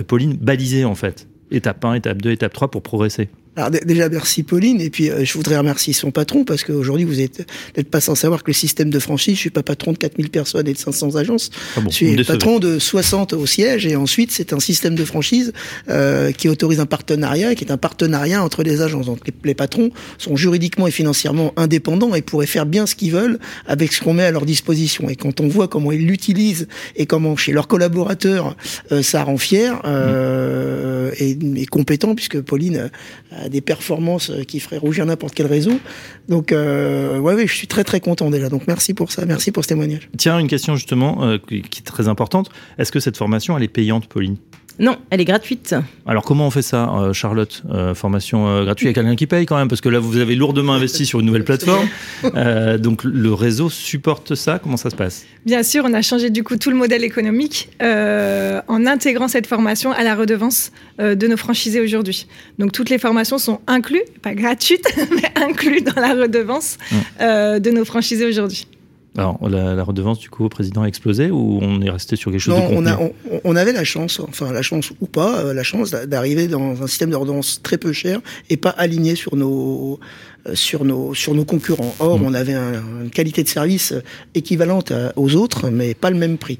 Pauline, 0.07 0.33
balisé 0.33 0.83
en 0.83 0.95
fait 0.95 1.27
étape 1.51 1.83
1, 1.83 1.95
étape 1.95 2.21
2, 2.21 2.31
étape 2.31 2.53
3 2.53 2.69
pour 2.69 2.81
progresser 2.81 3.29
alors 3.57 3.71
déjà 3.71 4.07
merci 4.07 4.43
Pauline 4.43 4.79
et 4.79 4.91
puis 4.91 5.09
euh, 5.09 5.25
je 5.25 5.33
voudrais 5.33 5.57
remercier 5.57 5.91
son 5.91 6.11
patron 6.11 6.45
parce 6.45 6.63
qu'aujourd'hui 6.63 7.05
vous 7.05 7.19
êtes 7.19 7.43
n'êtes 7.75 7.89
pas 7.89 7.99
sans 7.99 8.13
savoir 8.13 8.43
que 8.43 8.51
le 8.51 8.53
système 8.53 8.91
de 8.91 8.99
franchise, 8.99 9.33
je 9.33 9.39
suis 9.39 9.49
pas 9.49 9.63
patron 9.63 9.93
de 9.93 9.97
4000 9.97 10.29
personnes 10.29 10.67
et 10.67 10.73
de 10.73 10.77
500 10.77 11.15
agences, 11.15 11.49
ah 11.75 11.81
je 11.87 11.89
suis 11.89 12.23
patron 12.23 12.59
de 12.59 12.77
60 12.77 13.33
au 13.33 13.47
siège 13.47 13.87
et 13.87 13.95
ensuite 13.95 14.31
c'est 14.31 14.53
un 14.53 14.59
système 14.59 14.93
de 14.93 15.03
franchise 15.03 15.53
euh, 15.89 16.31
qui 16.31 16.49
autorise 16.49 16.79
un 16.79 16.85
partenariat 16.85 17.55
qui 17.55 17.63
est 17.63 17.71
un 17.71 17.77
partenariat 17.77 18.43
entre 18.43 18.61
les 18.61 18.81
agences. 18.81 19.07
Donc 19.07 19.21
les, 19.43 19.55
patrons 19.55 19.89
sont 20.19 20.35
juridiquement 20.35 20.85
et 20.85 20.91
financièrement 20.91 21.51
indépendants 21.55 22.13
et 22.13 22.21
pourraient 22.21 22.45
faire 22.45 22.67
bien 22.67 22.85
ce 22.85 22.93
qu'ils 22.93 23.11
veulent 23.11 23.39
avec 23.65 23.91
ce 23.91 24.03
qu'on 24.03 24.13
met 24.13 24.23
à 24.23 24.31
leur 24.31 24.45
disposition. 24.45 25.09
Et 25.09 25.15
quand 25.15 25.41
on 25.41 25.47
voit 25.47 25.67
comment 25.67 25.91
ils 25.91 26.05
l'utilisent 26.05 26.67
et 26.95 27.07
comment 27.07 27.35
chez 27.35 27.53
leurs 27.53 27.67
collaborateurs 27.67 28.55
euh, 28.91 29.01
ça 29.01 29.23
rend 29.23 29.37
fier 29.37 29.81
euh, 29.85 31.11
et, 31.17 31.37
et, 31.55 31.65
compétent 31.65 32.13
puisque 32.13 32.39
Pauline 32.39 32.91
des 33.49 33.61
performances 33.61 34.29
euh, 34.29 34.43
qui 34.43 34.59
feraient 34.59 34.77
rougir 34.77 35.05
n'importe 35.05 35.33
quel 35.33 35.47
réseau. 35.47 35.79
Donc, 36.29 36.51
euh, 36.51 37.19
ouais, 37.19 37.47
je 37.47 37.53
suis 37.53 37.67
très 37.67 37.83
très 37.83 37.99
content 37.99 38.29
déjà. 38.29 38.49
Donc, 38.49 38.67
merci 38.67 38.93
pour 38.93 39.11
ça, 39.11 39.25
merci 39.25 39.51
pour 39.51 39.63
ce 39.63 39.69
témoignage. 39.69 40.09
Tiens, 40.17 40.39
une 40.39 40.47
question 40.47 40.75
justement 40.75 41.23
euh, 41.23 41.37
qui 41.47 41.57
est 41.57 41.85
très 41.85 42.07
importante. 42.07 42.49
Est-ce 42.77 42.91
que 42.91 42.99
cette 42.99 43.17
formation, 43.17 43.57
elle 43.57 43.63
est 43.63 43.67
payante, 43.67 44.07
Pauline? 44.07 44.37
Non, 44.79 44.97
elle 45.09 45.21
est 45.21 45.25
gratuite. 45.25 45.75
Alors 46.05 46.23
comment 46.23 46.45
on 46.45 46.51
fait 46.51 46.61
ça, 46.61 46.89
euh, 46.89 47.13
Charlotte 47.13 47.63
euh, 47.71 47.95
Formation 47.95 48.47
euh, 48.47 48.63
gratuite, 48.63 48.85
il 48.85 48.89
y 48.89 48.91
a 48.91 48.93
quelqu'un 48.93 49.15
qui 49.15 49.25
paye 49.25 49.45
quand 49.45 49.57
même, 49.57 49.67
parce 49.67 49.81
que 49.81 49.89
là 49.89 49.99
vous 49.99 50.17
avez 50.17 50.35
lourdement 50.35 50.73
investi 50.73 51.05
sur 51.05 51.19
une 51.19 51.25
nouvelle 51.25 51.43
plateforme. 51.45 51.87
donc 52.77 53.03
le 53.03 53.33
réseau 53.33 53.69
supporte 53.69 54.35
ça, 54.35 54.59
comment 54.59 54.77
ça 54.77 54.89
se 54.89 54.95
passe? 54.95 55.25
Bien 55.45 55.63
sûr, 55.63 55.83
on 55.85 55.93
a 55.93 56.01
changé 56.01 56.29
du 56.29 56.43
coup 56.43 56.57
tout 56.57 56.69
le 56.69 56.75
modèle 56.75 57.03
économique 57.03 57.69
en 57.81 58.85
intégrant 58.85 59.27
cette 59.27 59.47
formation 59.47 59.91
à 59.91 60.03
la 60.03 60.15
redevance 60.15 60.71
de 60.99 61.27
nos 61.27 61.37
franchisés 61.37 61.81
aujourd'hui. 61.81 62.27
Donc 62.59 62.71
toutes 62.71 62.89
les 62.89 62.99
formations 62.99 63.37
sont 63.37 63.61
incluses, 63.67 64.01
pas 64.21 64.35
gratuites, 64.35 64.85
mais 65.11 65.31
incluses 65.41 65.83
dans 65.83 66.01
la 66.01 66.13
redevance 66.13 66.77
de 67.19 67.71
nos 67.71 67.85
franchisés 67.85 68.25
aujourd'hui. 68.25 68.67
Alors, 69.17 69.39
la, 69.49 69.83
redevance, 69.83 70.19
du 70.19 70.29
coup, 70.29 70.45
au 70.45 70.49
président 70.49 70.83
a 70.83 70.85
explosé 70.85 71.31
ou 71.31 71.59
on 71.61 71.81
est 71.81 71.89
resté 71.89 72.15
sur 72.15 72.31
quelque 72.31 72.39
chose 72.39 72.55
de 72.55 72.75
on, 72.75 72.85
a, 72.85 72.99
on, 73.43 73.55
avait 73.55 73.73
la 73.73 73.83
chance, 73.83 74.19
enfin 74.19 74.51
la 74.51 74.61
chance 74.61 74.91
ou 75.01 75.07
pas, 75.07 75.39
euh, 75.39 75.53
la 75.55 75.63
chance 75.63 75.89
d'arriver 75.89 76.47
dans 76.47 76.83
un 76.83 76.87
système 76.87 77.09
de 77.09 77.15
redevance 77.15 77.61
très 77.63 77.79
peu 77.79 77.93
cher 77.93 78.21
et 78.51 78.57
pas 78.57 78.69
aligné 78.69 79.15
sur 79.15 79.35
nos 79.35 79.99
euh, 80.47 80.53
sur 80.53 80.85
nos 80.85 81.15
sur 81.15 81.33
nos 81.33 81.45
concurrents. 81.45 81.95
Or, 81.99 82.19
mm. 82.19 82.25
on 82.25 82.33
avait 82.35 82.53
une 82.53 83.09
qualité 83.09 83.41
de 83.41 83.49
service 83.49 83.95
équivalente 84.35 84.93
aux 85.15 85.35
autres, 85.35 85.71
mais 85.71 85.95
pas 85.95 86.11
le 86.11 86.17
même 86.17 86.37
prix 86.37 86.59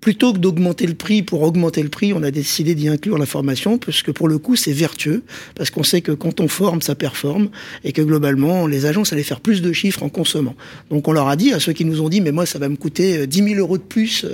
plutôt 0.00 0.32
que 0.32 0.38
d'augmenter 0.38 0.86
le 0.86 0.94
prix 0.94 1.22
pour 1.22 1.42
augmenter 1.42 1.82
le 1.82 1.88
prix, 1.88 2.12
on 2.12 2.22
a 2.22 2.30
décidé 2.30 2.74
d'y 2.74 2.88
inclure 2.88 3.18
la 3.18 3.26
formation 3.26 3.78
parce 3.78 4.02
que 4.02 4.10
pour 4.10 4.28
le 4.28 4.38
coup, 4.38 4.56
c'est 4.56 4.72
vertueux 4.72 5.22
parce 5.54 5.70
qu'on 5.70 5.82
sait 5.82 6.00
que 6.00 6.12
quand 6.12 6.40
on 6.40 6.48
forme, 6.48 6.82
ça 6.82 6.94
performe 6.94 7.48
et 7.84 7.92
que 7.92 8.02
globalement, 8.02 8.66
les 8.66 8.86
agences 8.86 9.12
allaient 9.12 9.22
faire 9.22 9.40
plus 9.40 9.62
de 9.62 9.72
chiffres 9.72 10.02
en 10.02 10.08
consommant. 10.08 10.54
Donc 10.90 11.08
on 11.08 11.12
leur 11.12 11.28
a 11.28 11.36
dit 11.36 11.52
à 11.52 11.60
ceux 11.60 11.72
qui 11.72 11.84
nous 11.84 12.00
ont 12.00 12.08
dit 12.08 12.20
mais 12.20 12.32
moi 12.32 12.46
ça 12.46 12.58
va 12.58 12.68
me 12.68 12.76
coûter 12.76 13.26
10 13.26 13.40
euh, 13.40 13.44
000 13.48 13.60
euros 13.60 13.78
de 13.78 13.82
plus 13.82 14.24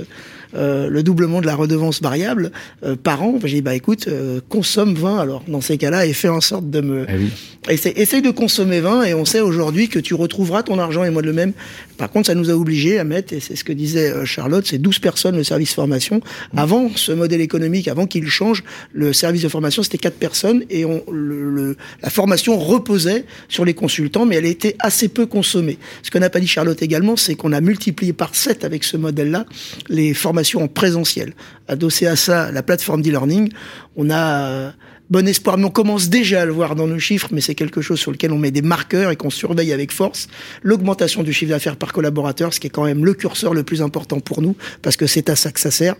euh, 0.54 0.74
euh, 0.74 0.88
le 0.88 1.02
doublement 1.02 1.40
de 1.40 1.46
la 1.46 1.54
redevance 1.54 2.02
variable 2.02 2.50
euh, 2.84 2.96
par 2.96 3.22
an. 3.22 3.38
J'ai 3.44 3.56
dit, 3.56 3.62
bah 3.62 3.74
écoute, 3.74 4.06
euh, 4.08 4.40
consomme 4.48 4.94
20 4.94 5.18
alors 5.18 5.42
dans 5.46 5.60
ces 5.60 5.78
cas-là 5.78 6.06
et 6.06 6.12
fais 6.12 6.28
en 6.28 6.40
sorte 6.40 6.68
de 6.70 6.80
me... 6.80 7.06
Ah 7.08 7.72
essaye, 7.72 8.20
de 8.20 8.30
consommer 8.30 8.80
20 8.80 9.04
et 9.04 9.14
on 9.14 9.24
sait 9.24 9.40
aujourd'hui 9.40 9.88
que 9.88 9.98
tu 9.98 10.12
retrouveras 10.12 10.62
ton 10.62 10.78
argent 10.78 11.02
et 11.02 11.08
moi 11.08 11.22
de 11.22 11.26
le 11.26 11.32
même. 11.32 11.52
Par 11.96 12.10
contre, 12.10 12.26
ça 12.26 12.34
nous 12.34 12.50
a 12.50 12.52
obligés 12.52 12.98
à 12.98 13.04
mettre, 13.04 13.32
et 13.32 13.40
c'est 13.40 13.56
ce 13.56 13.64
que 13.64 13.72
disait 13.72 14.12
Charlotte, 14.26 14.66
c'est 14.66 14.76
12 14.76 14.98
personnes 14.98 15.36
le 15.36 15.44
service 15.44 15.72
formation. 15.72 16.16
Mmh. 16.16 16.58
Avant 16.58 16.90
ce 16.94 17.12
modèle 17.12 17.40
économique, 17.40 17.88
avant 17.88 18.06
qu'il 18.06 18.28
change, 18.28 18.64
le 18.92 19.14
service 19.14 19.42
de 19.42 19.48
formation, 19.48 19.82
c'était 19.82 19.96
4 19.96 20.14
personnes 20.14 20.64
et 20.68 20.84
on, 20.84 21.02
le, 21.10 21.76
la 22.02 22.10
formation 22.10 22.58
reposait 22.58 23.24
sur 23.48 23.64
les 23.64 23.72
consultants, 23.72 24.26
mais 24.26 24.36
elle 24.36 24.44
était 24.44 24.76
assez 24.80 25.08
peu 25.08 25.24
consommée. 25.24 25.78
Ce 26.02 26.10
que 26.10 26.18
n'a 26.18 26.28
pas 26.28 26.40
dit 26.40 26.46
Charlotte 26.46 26.82
également, 26.82 27.16
c'est 27.16 27.34
qu'on 27.34 27.52
a 27.52 27.62
multiplié 27.62 28.12
par 28.12 28.34
7 28.34 28.64
avec 28.64 28.84
ce 28.84 28.98
modèle-là 28.98 29.46
les 29.88 30.12
formations 30.12 30.43
en 30.54 30.68
présentiel. 30.68 31.34
Adossé 31.68 32.06
à 32.06 32.16
ça, 32.16 32.52
la 32.52 32.62
plateforme 32.62 33.02
d'e-learning, 33.02 33.50
on 33.96 34.10
a 34.10 34.48
euh, 34.48 34.70
bon 35.10 35.28
espoir, 35.28 35.58
mais 35.58 35.64
on 35.64 35.70
commence 35.70 36.08
déjà 36.08 36.42
à 36.42 36.44
le 36.44 36.52
voir 36.52 36.74
dans 36.74 36.86
nos 36.86 36.98
chiffres, 36.98 37.28
mais 37.32 37.40
c'est 37.40 37.54
quelque 37.54 37.82
chose 37.82 37.98
sur 37.98 38.10
lequel 38.10 38.32
on 38.32 38.38
met 38.38 38.50
des 38.50 38.62
marqueurs 38.62 39.10
et 39.10 39.16
qu'on 39.16 39.30
surveille 39.30 39.72
avec 39.72 39.92
force. 39.92 40.28
L'augmentation 40.62 41.22
du 41.22 41.32
chiffre 41.32 41.50
d'affaires 41.50 41.76
par 41.76 41.92
collaborateur, 41.92 42.54
ce 42.54 42.60
qui 42.60 42.68
est 42.68 42.70
quand 42.70 42.84
même 42.84 43.04
le 43.04 43.14
curseur 43.14 43.54
le 43.54 43.62
plus 43.62 43.82
important 43.82 44.20
pour 44.20 44.40
nous, 44.40 44.56
parce 44.82 44.96
que 44.96 45.06
c'est 45.06 45.28
à 45.28 45.36
ça 45.36 45.52
que 45.52 45.60
ça 45.60 45.70
sert. 45.70 45.94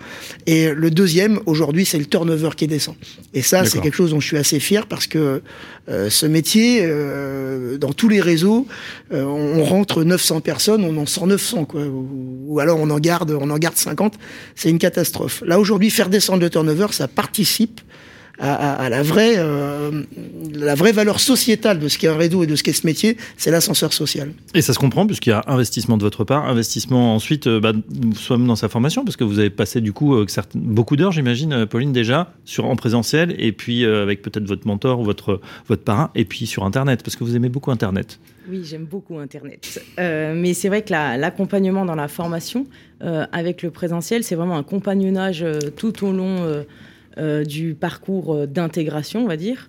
Et 0.46 0.72
le 0.72 0.90
deuxième, 0.90 1.40
aujourd'hui, 1.46 1.84
c'est 1.84 1.98
le 1.98 2.06
turnover 2.06 2.50
qui 2.56 2.66
descend. 2.66 2.94
Et 3.34 3.42
ça, 3.42 3.64
c'est 3.64 3.80
quelque 3.80 3.96
chose 3.96 4.10
dont 4.10 4.20
je 4.20 4.26
suis 4.26 4.38
assez 4.38 4.60
fier, 4.60 4.86
parce 4.86 5.06
que 5.06 5.42
euh, 5.90 6.08
ce 6.08 6.24
métier, 6.24 6.80
euh, 6.82 7.76
dans 7.76 7.92
tous 7.92 8.08
les 8.08 8.20
réseaux, 8.20 8.66
euh, 9.12 9.22
on 9.22 9.64
rentre 9.64 10.02
900 10.02 10.40
personnes, 10.40 10.82
on 10.82 10.96
en 10.96 11.06
sort 11.06 11.26
900, 11.26 11.66
quoi. 11.66 11.82
Ou, 11.82 12.44
ou 12.46 12.60
alors 12.60 12.78
on 12.80 12.88
en 12.88 12.98
garde, 12.98 13.36
on 13.38 13.50
en 13.50 13.58
garde 13.58 13.76
50. 13.76 14.14
C'est 14.54 14.70
une 14.70 14.78
catastrophe. 14.78 15.42
Là, 15.46 15.60
aujourd'hui, 15.60 15.90
faire 15.90 16.08
descendre 16.08 16.40
le 16.40 16.48
turnover, 16.48 16.86
ça 16.92 17.06
participe 17.06 17.80
à, 18.38 18.88
la 18.88 19.02
vraie 19.02 19.34
euh, 19.36 20.02
la 20.54 20.74
vraie 20.74 20.92
valeur 20.92 21.20
sociétale 21.20 21.78
de 21.78 21.88
ce 21.88 21.98
qu'est 21.98 22.08
un 22.08 22.16
réseau 22.16 22.42
et 22.42 22.46
de 22.46 22.56
ce 22.56 22.62
qu'est 22.62 22.72
ce 22.72 22.86
métier, 22.86 23.16
c'est 23.36 23.50
l'ascenseur 23.50 23.92
social. 23.92 24.32
Et 24.54 24.62
ça 24.62 24.72
se 24.72 24.78
comprend 24.78 25.06
puisqu'il 25.06 25.30
y 25.30 25.32
a 25.32 25.44
investissement 25.46 25.96
de 25.96 26.02
votre 26.02 26.24
part, 26.24 26.48
investissement 26.48 27.14
ensuite, 27.14 27.46
euh, 27.46 27.60
bah, 27.60 27.72
soit 28.14 28.38
dans 28.38 28.56
sa 28.56 28.68
formation, 28.68 29.04
parce 29.04 29.16
que 29.16 29.24
vous 29.24 29.38
avez 29.38 29.50
passé 29.50 29.80
du 29.80 29.92
coup 29.92 30.14
euh, 30.14 30.26
beaucoup 30.54 30.96
d'heures, 30.96 31.12
j'imagine, 31.12 31.66
Pauline 31.66 31.92
déjà, 31.92 32.32
sur 32.44 32.64
en 32.66 32.76
présentiel, 32.76 33.34
et 33.38 33.52
puis 33.52 33.84
avec 33.84 34.22
peut-être 34.22 34.46
votre 34.46 34.66
mentor 34.66 35.00
ou 35.00 35.04
votre 35.04 35.40
votre 35.68 35.82
parrain, 35.82 36.10
et 36.14 36.24
puis 36.24 36.46
sur 36.46 36.64
Internet, 36.64 37.02
parce 37.02 37.16
que 37.16 37.24
vous 37.24 37.36
aimez 37.36 37.48
beaucoup 37.48 37.70
Internet. 37.70 38.18
Oui, 38.50 38.62
j'aime 38.64 38.84
beaucoup 38.84 39.18
Internet. 39.18 39.80
mais 39.98 40.54
c'est 40.54 40.68
vrai 40.68 40.82
que 40.82 40.90
l'accompagnement 40.90 41.84
dans 41.84 41.94
la 41.94 42.08
formation 42.08 42.66
avec 43.00 43.62
le 43.62 43.70
présentiel, 43.70 44.24
c'est 44.24 44.34
vraiment 44.34 44.56
un 44.56 44.62
compagnonnage 44.62 45.44
tout 45.76 46.04
au 46.04 46.12
long 46.12 46.42
euh, 46.42 46.62
du 47.44 47.74
parcours 47.74 48.34
euh, 48.34 48.46
d'intégration, 48.46 49.24
on 49.24 49.28
va 49.28 49.36
dire. 49.36 49.68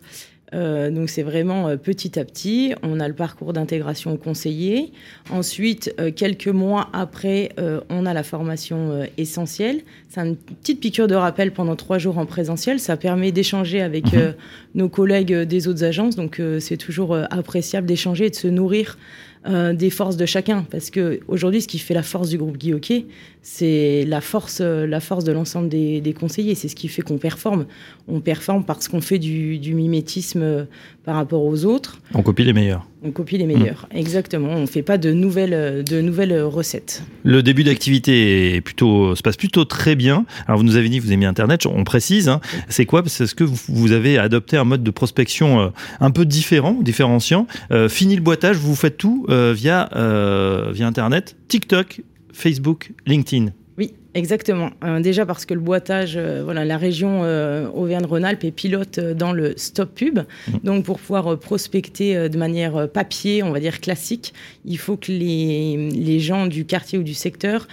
Euh, 0.53 0.91
donc 0.91 1.09
c'est 1.09 1.23
vraiment 1.23 1.75
petit 1.75 2.19
à 2.19 2.23
petit. 2.23 2.73
On 2.83 2.99
a 2.99 3.07
le 3.07 3.13
parcours 3.13 3.51
d'intégration 3.51 4.15
conseillé. 4.15 4.93
Ensuite, 5.31 5.93
quelques 6.15 6.47
mois 6.47 6.87
après, 6.93 7.49
on 7.89 8.05
a 8.05 8.13
la 8.13 8.23
formation 8.23 9.05
essentielle. 9.17 9.81
C'est 10.07 10.21
une 10.21 10.37
petite 10.37 10.79
piqûre 10.79 11.07
de 11.07 11.15
rappel 11.15 11.51
pendant 11.51 11.75
trois 11.75 11.97
jours 11.97 12.19
en 12.19 12.27
présentiel. 12.27 12.79
Ça 12.79 12.95
permet 12.95 13.31
d'échanger 13.31 13.81
avec 13.81 14.13
mhm. 14.13 14.35
nos 14.75 14.87
collègues 14.87 15.33
des 15.33 15.67
autres 15.67 15.83
agences. 15.83 16.15
Donc 16.15 16.39
c'est 16.59 16.77
toujours 16.77 17.17
appréciable 17.31 17.87
d'échanger 17.87 18.27
et 18.27 18.29
de 18.29 18.35
se 18.35 18.47
nourrir 18.47 18.97
des 19.45 19.89
forces 19.89 20.17
de 20.17 20.25
chacun. 20.25 20.65
Parce 20.71 20.89
que 20.89 21.19
aujourd'hui, 21.27 21.61
ce 21.61 21.67
qui 21.67 21.79
fait 21.79 21.93
la 21.93 22.03
force 22.03 22.29
du 22.29 22.37
groupe 22.37 22.57
Guy 22.57 22.73
Hockey, 22.73 23.05
c'est 23.41 24.05
la 24.07 24.21
force, 24.21 24.59
la 24.61 24.99
force 24.99 25.23
de 25.23 25.31
l'ensemble 25.31 25.69
des, 25.69 26.01
des, 26.01 26.13
conseillers. 26.13 26.55
C'est 26.55 26.67
ce 26.67 26.75
qui 26.75 26.87
fait 26.87 27.01
qu'on 27.01 27.17
performe. 27.17 27.65
On 28.07 28.19
performe 28.19 28.63
parce 28.63 28.87
qu'on 28.87 29.01
fait 29.01 29.19
du, 29.19 29.59
du, 29.59 29.75
mimétisme 29.75 30.67
par 31.03 31.15
rapport 31.15 31.43
aux 31.43 31.65
autres. 31.65 31.99
On 32.13 32.23
copie 32.23 32.43
les 32.43 32.53
meilleurs. 32.53 32.87
On 33.03 33.11
copie 33.11 33.37
les 33.37 33.45
meilleurs, 33.45 33.87
mmh. 33.93 33.97
exactement. 33.97 34.49
On 34.49 34.61
ne 34.61 34.65
fait 34.65 34.81
pas 34.81 34.97
de 34.97 35.11
nouvelles, 35.11 35.83
de 35.83 36.01
nouvelles 36.01 36.41
recettes. 36.41 37.03
Le 37.23 37.43
début 37.43 37.63
d'activité 37.63 38.55
est 38.55 38.61
plutôt, 38.61 39.15
se 39.15 39.21
passe 39.21 39.37
plutôt 39.37 39.63
très 39.63 39.95
bien. 39.95 40.25
Alors, 40.47 40.57
vous 40.57 40.63
nous 40.63 40.75
avez 40.75 40.89
dit 40.89 40.99
que 40.99 41.05
vous 41.05 41.15
mis 41.15 41.25
Internet, 41.25 41.67
on 41.67 41.83
précise. 41.83 42.29
Hein. 42.29 42.41
C'est 42.67 42.85
quoi? 42.85 43.03
C'est 43.05 43.27
ce 43.27 43.35
que 43.35 43.43
vous, 43.43 43.91
avez 43.91 44.17
adopté 44.17 44.57
un 44.57 44.63
mode 44.63 44.83
de 44.83 44.89
prospection 44.89 45.59
euh, 45.59 45.69
un 45.99 46.09
peu 46.09 46.25
différent, 46.25 46.79
différenciant. 46.81 47.45
Euh, 47.71 47.89
fini 47.89 48.15
le 48.15 48.21
boitage, 48.21 48.57
vous 48.57 48.75
faites 48.75 48.97
tout 48.97 49.27
euh, 49.29 49.34
via, 49.53 49.89
euh, 49.95 50.71
via 50.71 50.87
Internet, 50.87 51.35
TikTok, 51.47 52.01
Facebook, 52.31 52.91
LinkedIn. 53.05 53.51
Oui, 53.77 53.93
exactement. 54.13 54.69
Euh, 54.85 55.01
déjà 55.01 55.25
parce 55.25 55.45
que 55.45 55.53
le 55.53 55.59
boitage, 55.59 56.15
euh, 56.15 56.43
voilà, 56.45 56.63
la 56.63 56.77
région 56.77 57.23
euh, 57.23 57.67
Auvergne-Rhône-Alpes 57.73 58.45
est 58.45 58.51
pilote 58.51 58.99
dans 58.99 59.33
le 59.33 59.53
stop 59.57 59.93
pub. 59.93 60.19
Mmh. 60.19 60.51
Donc 60.63 60.85
pour 60.85 60.99
pouvoir 60.99 61.37
prospecter 61.37 62.29
de 62.29 62.37
manière 62.37 62.89
papier, 62.89 63.43
on 63.43 63.51
va 63.51 63.59
dire 63.59 63.81
classique, 63.81 64.33
il 64.63 64.77
faut 64.77 64.95
que 64.95 65.11
les, 65.11 65.89
les 65.91 66.19
gens 66.21 66.47
du 66.47 66.65
quartier 66.65 66.97
ou 66.97 67.03
du 67.03 67.13
secteur 67.13 67.67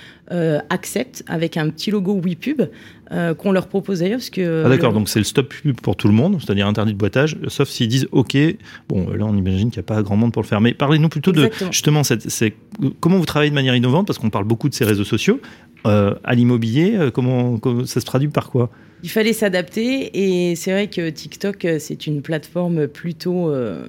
acceptent 0.71 1.25
avec 1.27 1.59
un 1.59 1.69
petit 1.69 1.91
logo 1.91 2.19
WePub 2.19 2.63
euh, 3.13 3.35
qu'on 3.35 3.53
leur 3.53 3.69
propose 3.69 4.01
d'ailleurs. 4.01 4.19
Parce 4.19 4.31
que 4.31 4.65
ah 4.65 4.69
d'accord, 4.69 4.91
le... 4.91 4.99
donc 4.99 5.09
c'est 5.09 5.21
le 5.21 5.25
stop 5.25 5.49
pub 5.49 5.81
pour 5.81 5.97
tout 5.97 6.09
le 6.09 6.15
monde, 6.15 6.39
c'est-à-dire 6.41 6.67
interdit 6.67 6.93
de 6.93 6.99
boitage, 6.99 7.37
sauf 7.49 7.69
s'ils 7.69 7.89
disent 7.89 8.09
OK. 8.13 8.37
Bon, 8.89 9.11
là 9.11 9.25
on 9.25 9.37
imagine 9.37 9.71
qu'il 9.71 9.81
n'y 9.81 9.85
a 9.85 9.95
pas 9.95 10.03
grand 10.03 10.17
monde 10.17 10.33
pour 10.33 10.43
le 10.43 10.49
faire. 10.49 10.61
Mais 10.61 10.75
parlez-nous 10.75 11.09
plutôt 11.09 11.33
Exactement. 11.33 11.69
de 11.69 11.73
justement 11.73 12.05
cette, 12.05 12.27
comment 13.01 13.19
vous 13.19 13.27
travaillez 13.27 13.51
de 13.51 13.55
manière 13.55 13.77
innovante, 13.77 14.07
parce 14.07 14.19
qu'on 14.19 14.31
parle 14.31 14.45
beaucoup 14.45 14.69
de 14.69 14.75
ces 14.75 14.85
réseaux 14.85 15.05
sociaux. 15.05 15.41
Euh, 15.85 16.15
à 16.23 16.35
l'immobilier, 16.35 16.95
euh, 16.95 17.11
comment, 17.11 17.59
comment 17.59 17.85
ça 17.87 18.01
se 18.01 18.07
traduit 18.07 18.29
par 18.29 18.51
quoi? 18.51 18.71
Il 19.03 19.11
fallait 19.11 19.33
s'adapter 19.33 20.11
et 20.15 20.55
c'est 20.55 20.71
vrai 20.71 20.87
que 20.87 21.11
TikTok, 21.11 21.67
c'est 21.81 22.07
une 22.07 22.23
plateforme 22.23 22.87
plutôt 22.87 23.51
euh, 23.51 23.85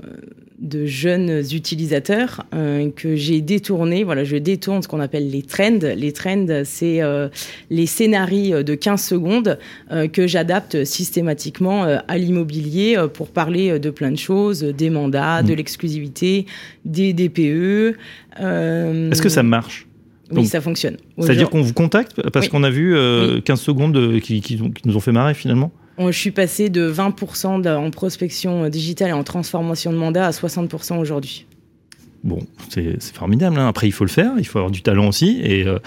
de 0.60 0.86
jeunes 0.86 1.44
utilisateurs 1.52 2.46
euh, 2.54 2.90
que 2.96 3.16
j'ai 3.16 3.42
détourné. 3.42 4.04
Voilà, 4.04 4.24
je 4.24 4.38
détourne 4.38 4.82
ce 4.82 4.88
qu'on 4.88 5.00
appelle 5.00 5.30
les 5.30 5.42
trends. 5.42 5.80
Les 5.96 6.12
trends, 6.12 6.64
c'est 6.64 7.02
euh, 7.02 7.30
les 7.70 7.86
scénarios 7.86 8.64
de 8.64 8.76
15 8.76 9.02
secondes 9.02 9.60
euh, 9.92 10.08
que 10.08 10.28
j'adapte 10.28 10.84
systématiquement 10.86 11.84
à 11.84 12.18
l'immobilier 12.18 12.98
pour 13.14 13.30
parler 13.30 13.80
de 13.80 13.90
plein 13.90 14.12
de 14.12 14.18
choses, 14.18 14.64
des 14.64 14.90
mandats, 14.90 15.42
mmh. 15.42 15.48
de 15.48 15.54
l'exclusivité, 15.54 16.46
des 16.86 17.14
DPE. 17.14 17.98
Est-ce 18.40 19.22
que 19.22 19.30
ça 19.30 19.44
marche? 19.44 19.88
Oui, 20.32 20.46
ça 20.46 20.62
fonctionne. 20.62 20.98
C'est-à-dire 21.20 21.50
qu'on 21.50 21.62
vous 21.62 21.74
contacte? 21.74 22.22
Parce 22.32 22.46
oui. 22.46 22.52
qu'on 22.52 22.64
a 22.64 22.70
vu 22.70 22.96
euh, 22.96 23.36
oui. 23.36 23.44
15 23.44 23.62
secondes 23.62 24.20
qui, 24.22 24.42
qui, 24.42 24.58
qui, 24.58 24.82
nous 24.86 24.98
ont 24.98 25.00
fait 25.00 25.12
marrer 25.12 25.34
finalement? 25.34 25.72
Je 26.00 26.12
suis 26.12 26.32
passé 26.32 26.70
de 26.70 26.92
20% 26.92 27.68
en 27.68 27.92
prospection 27.92 28.70
digitale 28.70 29.10
et 29.10 29.14
en 29.14 29.24
transformation 29.24 29.92
de 29.92 29.98
mandat 29.98 30.28
à 30.28 30.32
60% 30.32 30.98
aujourd'hui. 31.00 31.46
Bon, 32.24 32.40
c'est 32.70 33.02
formidable. 33.14 33.60
Hein. 33.60 33.68
Après, 33.68 33.88
il 33.88 33.92
faut 33.92 34.06
le 34.06 34.10
faire. 34.10 34.32
Il 34.38 34.48
faut 34.48 34.58
avoir 34.58 34.72
du 34.72 34.82
talent 34.82 35.10
aussi. 35.10 35.42
Et 35.44 35.66
euh, 35.68 35.80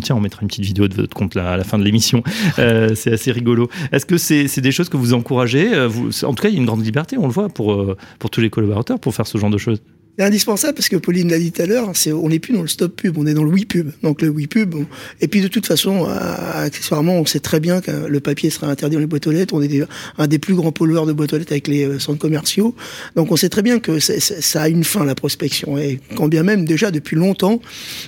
tiens, 0.00 0.16
on 0.16 0.20
mettra 0.20 0.40
une 0.40 0.48
petite 0.48 0.64
vidéo 0.64 0.88
de 0.88 0.94
votre 0.94 1.14
compte 1.14 1.36
à 1.36 1.56
la 1.56 1.64
fin 1.64 1.78
de 1.78 1.84
l'émission. 1.84 2.22
Euh, 2.58 2.94
c'est 2.94 3.12
assez 3.12 3.30
rigolo. 3.30 3.68
Est-ce 3.92 4.06
que 4.06 4.16
c'est 4.16 4.60
des 4.60 4.72
choses 4.72 4.88
que 4.88 4.96
vous 4.96 5.14
encouragez 5.14 5.74
euh, 5.74 5.88
En 6.24 6.34
tout 6.34 6.42
cas, 6.42 6.48
il 6.48 6.54
y 6.54 6.56
a 6.56 6.60
une 6.60 6.66
grande 6.66 6.84
liberté, 6.84 7.16
on 7.18 7.26
le 7.26 7.32
voit, 7.32 7.48
pour, 7.48 7.72
euh, 7.72 7.96
pour 8.18 8.30
tous 8.30 8.40
les 8.40 8.50
collaborateurs, 8.50 8.98
pour 8.98 9.14
faire 9.14 9.26
ce 9.26 9.38
genre 9.38 9.50
de 9.50 9.58
choses? 9.58 9.80
C'est 10.18 10.24
indispensable 10.24 10.74
parce 10.74 10.88
que 10.88 10.96
Pauline 10.96 11.30
l'a 11.30 11.38
dit 11.38 11.52
tout 11.52 11.62
à 11.62 11.66
l'heure, 11.66 11.92
on 12.12 12.28
n'est 12.28 12.40
plus 12.40 12.52
dans 12.52 12.62
le 12.62 12.66
stop 12.66 12.96
pub, 12.96 13.16
on 13.18 13.26
est 13.26 13.34
dans 13.34 13.44
le 13.44 13.50
oui 13.50 13.64
pub. 13.66 13.92
Donc 14.02 14.20
le 14.20 14.28
oui 14.28 14.48
pub. 14.48 14.74
Et 15.20 15.28
puis 15.28 15.40
de 15.40 15.46
toute 15.46 15.64
façon, 15.64 16.08
accessoirement, 16.54 17.14
on 17.20 17.24
sait 17.24 17.38
très 17.38 17.60
bien 17.60 17.80
que 17.80 17.92
le 17.92 18.18
papier 18.18 18.50
sera 18.50 18.66
interdit 18.66 18.96
dans 18.96 19.00
les 19.00 19.06
boîtes 19.06 19.28
aux 19.28 19.30
lettres. 19.30 19.54
On 19.54 19.62
est 19.62 19.84
un 20.18 20.26
des 20.26 20.40
plus 20.40 20.56
grands 20.56 20.72
pollueurs 20.72 21.06
de 21.06 21.12
boîtes 21.12 21.34
aux 21.34 21.38
lettres 21.38 21.52
avec 21.52 21.68
les 21.68 21.84
euh, 21.84 21.98
centres 22.00 22.18
commerciaux. 22.18 22.74
Donc 23.14 23.30
on 23.30 23.36
sait 23.36 23.48
très 23.48 23.62
bien 23.62 23.78
que 23.78 24.00
ça 24.00 24.62
a 24.62 24.68
une 24.68 24.82
fin 24.82 25.04
la 25.04 25.14
prospection. 25.14 25.78
Et 25.78 26.00
quand 26.16 26.26
bien 26.26 26.42
même 26.42 26.64
déjà 26.64 26.90
depuis 26.90 27.14
longtemps, 27.14 27.60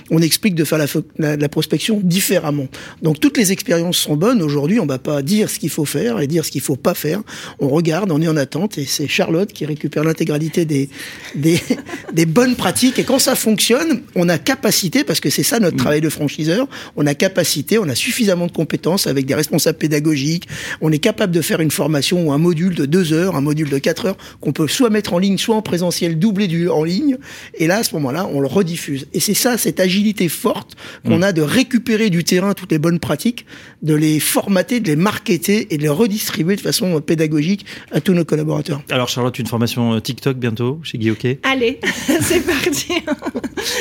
on 0.09 0.21
explique 0.21 0.55
de 0.55 0.65
faire 0.65 0.85
la, 1.17 1.49
prospection 1.49 2.01
différemment. 2.03 2.67
Donc 3.01 3.21
toutes 3.21 3.37
les 3.37 3.53
expériences 3.53 3.95
sont 3.95 4.17
bonnes. 4.17 4.41
Aujourd'hui, 4.41 4.81
on 4.81 4.85
va 4.85 4.99
pas 4.99 5.21
dire 5.21 5.49
ce 5.49 5.59
qu'il 5.59 5.69
faut 5.69 5.85
faire 5.85 6.19
et 6.19 6.27
dire 6.27 6.43
ce 6.43 6.51
qu'il 6.51 6.59
faut 6.59 6.75
pas 6.75 6.93
faire. 6.93 7.21
On 7.59 7.69
regarde, 7.69 8.11
on 8.11 8.21
est 8.21 8.27
en 8.27 8.35
attente 8.35 8.77
et 8.77 8.85
c'est 8.85 9.07
Charlotte 9.07 9.53
qui 9.53 9.65
récupère 9.65 10.03
l'intégralité 10.03 10.65
des, 10.65 10.89
des 11.35 11.61
des 12.13 12.25
bonnes 12.25 12.55
pratiques 12.55 12.99
et 12.99 13.03
quand 13.03 13.19
ça 13.19 13.35
fonctionne, 13.35 14.01
on 14.15 14.29
a 14.29 14.37
capacité, 14.37 15.03
parce 15.03 15.19
que 15.19 15.29
c'est 15.29 15.43
ça 15.43 15.59
notre 15.59 15.75
mmh. 15.75 15.79
travail 15.79 16.01
de 16.01 16.09
franchiseur, 16.09 16.67
on 16.95 17.05
a 17.07 17.13
capacité, 17.13 17.77
on 17.77 17.87
a 17.89 17.95
suffisamment 17.95 18.47
de 18.47 18.51
compétences 18.51 19.07
avec 19.07 19.25
des 19.25 19.35
responsables 19.35 19.77
pédagogiques, 19.77 20.47
on 20.81 20.91
est 20.91 20.99
capable 20.99 21.33
de 21.33 21.41
faire 21.41 21.59
une 21.59 21.71
formation 21.71 22.27
ou 22.27 22.31
un 22.31 22.37
module 22.37 22.75
de 22.75 22.85
deux 22.85 23.13
heures, 23.13 23.35
un 23.35 23.41
module 23.41 23.69
de 23.69 23.77
quatre 23.77 24.05
heures, 24.05 24.17
qu'on 24.39 24.51
peut 24.51 24.67
soit 24.67 24.89
mettre 24.89 25.13
en 25.13 25.19
ligne, 25.19 25.37
soit 25.37 25.55
en 25.55 25.61
présentiel, 25.61 26.19
doublé 26.19 26.47
du 26.47 26.69
en 26.69 26.83
ligne, 26.83 27.17
et 27.55 27.67
là, 27.67 27.77
à 27.77 27.83
ce 27.83 27.93
moment-là, 27.95 28.29
on 28.33 28.39
le 28.39 28.47
rediffuse. 28.47 29.07
Et 29.13 29.19
c'est 29.19 29.33
ça, 29.33 29.57
cette 29.57 29.79
agilité 29.79 30.29
forte 30.29 30.75
qu'on 31.05 31.19
mmh. 31.19 31.23
a 31.23 31.31
de 31.33 31.41
récupérer 31.41 32.09
du 32.09 32.23
terrain 32.23 32.53
toutes 32.53 32.71
les 32.71 32.79
bonnes 32.79 32.99
pratiques, 32.99 33.45
de 33.81 33.95
les 33.95 34.19
formater, 34.19 34.79
de 34.79 34.87
les 34.87 34.95
marketer 34.95 35.67
et 35.73 35.77
de 35.77 35.81
les 35.81 35.89
redistribuer 35.89 36.55
de 36.55 36.61
façon 36.61 37.01
pédagogique 37.01 37.65
à 37.91 38.01
tous 38.01 38.13
nos 38.13 38.25
collaborateurs. 38.25 38.81
Alors 38.89 39.09
Charlotte, 39.09 39.37
une 39.39 39.47
formation 39.47 39.99
TikTok 39.99 40.37
bientôt 40.37 40.79
chez 40.83 40.97
Guy 40.97 41.11
Hockey? 41.11 41.39
Allez 41.43 41.79
c'est 42.21 42.45
parti. 42.45 42.93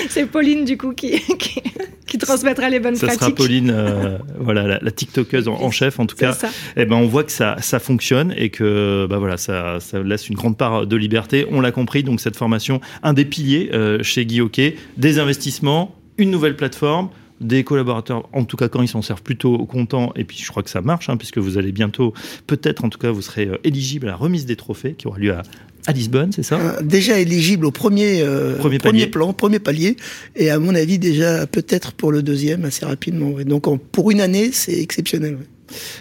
c'est 0.08 0.26
Pauline, 0.26 0.64
du 0.64 0.76
coup, 0.76 0.92
qui, 0.92 1.20
qui, 1.38 1.60
qui, 2.06 2.18
transmettra 2.18 2.68
les 2.68 2.80
bonnes 2.80 2.96
ça 2.96 3.06
pratiques. 3.06 3.20
Ça 3.20 3.26
sera 3.26 3.34
Pauline, 3.34 3.70
euh, 3.70 4.18
voilà, 4.38 4.66
la, 4.66 4.78
la 4.80 4.90
TikTokeuse 4.90 5.48
en, 5.48 5.54
en, 5.54 5.70
chef, 5.70 5.98
en 6.00 6.06
tout 6.06 6.16
cas. 6.16 6.32
Et 6.76 6.82
eh 6.82 6.84
ben, 6.84 6.96
on 6.96 7.06
voit 7.06 7.24
que 7.24 7.32
ça, 7.32 7.56
ça 7.60 7.78
fonctionne 7.78 8.34
et 8.36 8.50
que 8.50 9.06
bah, 9.08 9.18
voilà, 9.18 9.36
ça, 9.36 9.80
ça 9.80 10.02
laisse 10.02 10.28
une 10.28 10.36
grande 10.36 10.56
part 10.56 10.86
de 10.86 10.96
liberté. 10.96 11.46
On 11.50 11.60
l'a 11.60 11.72
compris, 11.72 12.02
donc 12.02 12.20
cette 12.20 12.36
formation, 12.36 12.80
un 13.02 13.12
des 13.12 13.24
piliers 13.24 13.70
euh, 13.72 14.02
chez 14.02 14.26
Guy 14.26 14.40
Hockey, 14.40 14.76
des 14.96 15.18
investissements, 15.18 15.96
une 16.18 16.30
nouvelle 16.30 16.56
plateforme, 16.56 17.10
des 17.40 17.64
collaborateurs, 17.64 18.28
en 18.32 18.44
tout 18.44 18.56
cas 18.56 18.68
quand 18.68 18.82
ils 18.82 18.88
s'en 18.88 19.02
servent 19.02 19.22
plutôt 19.22 19.64
contents, 19.64 20.12
et 20.14 20.24
puis 20.24 20.36
je 20.38 20.48
crois 20.48 20.62
que 20.62 20.70
ça 20.70 20.82
marche, 20.82 21.08
hein, 21.08 21.16
puisque 21.16 21.38
vous 21.38 21.56
allez 21.56 21.72
bientôt, 21.72 22.12
peut-être 22.46 22.84
en 22.84 22.90
tout 22.90 22.98
cas, 22.98 23.10
vous 23.10 23.22
serez 23.22 23.46
euh, 23.46 23.56
éligible 23.64 24.08
à 24.08 24.10
la 24.10 24.16
remise 24.16 24.44
des 24.44 24.56
trophées 24.56 24.94
qui 24.94 25.06
aura 25.06 25.18
lieu 25.18 25.32
à, 25.32 25.42
à 25.86 25.92
Lisbonne, 25.92 26.32
c'est 26.32 26.42
ça 26.42 26.58
euh, 26.58 26.82
Déjà 26.82 27.18
éligible 27.18 27.66
au 27.66 27.70
premier, 27.70 28.20
euh, 28.22 28.56
premier, 28.56 28.78
premier, 28.78 29.06
plan, 29.06 29.32
premier 29.32 29.58
palier, 29.58 29.96
et 30.36 30.50
à 30.50 30.58
mon 30.58 30.74
avis 30.74 30.98
déjà 30.98 31.46
peut-être 31.46 31.92
pour 31.92 32.12
le 32.12 32.22
deuxième 32.22 32.64
assez 32.64 32.84
rapidement. 32.84 33.30
Ouais. 33.30 33.44
Donc 33.44 33.66
en, 33.66 33.78
pour 33.78 34.10
une 34.10 34.20
année, 34.20 34.50
c'est 34.52 34.78
exceptionnel. 34.78 35.34
Ouais. 35.36 35.46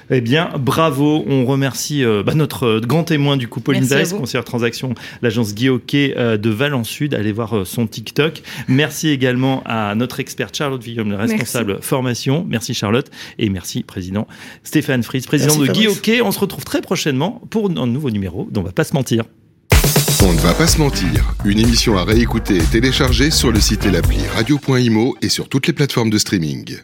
Eh 0.10 0.22
bien, 0.22 0.50
bravo. 0.60 1.24
On 1.28 1.46
remercie 1.46 2.04
euh, 2.04 2.24
bah, 2.24 2.34
notre 2.34 2.80
grand 2.80 3.04
témoin 3.04 3.38
du 3.38 3.48
coup, 3.48 3.60
Pauline 3.60 3.84
Dice, 3.84 4.14
conseillère 4.14 4.46
transaction, 4.46 4.94
l'agence 5.22 5.54
Hockey 5.68 6.14
euh, 6.18 6.38
de 6.38 6.50
Valence 6.50 6.90
Sud. 6.90 7.14
Allez 7.14 7.32
voir 7.32 7.58
euh, 7.58 7.66
son 7.66 7.88
TikTok. 7.88 8.42
Merci 8.68 9.10
également 9.10 9.64
à 9.66 9.96
notre 9.96 10.20
experte 10.20 10.56
Charlotte 10.56 10.84
Villaume, 10.84 11.14
responsable 11.14 11.74
merci. 11.74 11.88
formation. 11.88 12.46
Merci 12.48 12.74
Charlotte. 12.74 13.10
Et 13.38 13.50
merci 13.50 13.84
président 13.84 14.28
Stéphane 14.64 15.04
Fries, 15.04 15.22
président 15.22 15.58
merci, 15.58 15.84
de 15.84 15.88
Hockey. 15.90 16.22
On 16.22 16.32
se 16.32 16.40
retrouve 16.40 16.64
très 16.64 16.82
prochainement 16.82 17.42
pour 17.50 17.70
un 17.70 17.88
nouveau 17.88 18.10
numéro 18.10 18.48
dont 18.52 18.62
on 18.62 18.64
va 18.64 18.72
pas 18.72 18.84
se 18.84 18.94
mentir. 18.94 19.26
On 20.30 20.34
ne 20.34 20.40
va 20.42 20.54
pas 20.54 20.68
se 20.68 20.78
mentir. 20.78 21.34
Une 21.44 21.58
émission 21.58 21.98
à 21.98 22.04
réécouter 22.04 22.58
et 22.58 22.64
télécharger 22.64 23.32
sur 23.32 23.52
le 23.52 23.60
site 23.60 23.88
et 23.88 23.92
l'appli 23.92 24.20
radio.imo 24.28 25.18
et 25.24 25.30
sur 25.30 25.50
toutes 25.50 25.66
les 25.66 25.74
plateformes 25.74 26.12
de 26.12 26.20
streaming. 26.20 26.78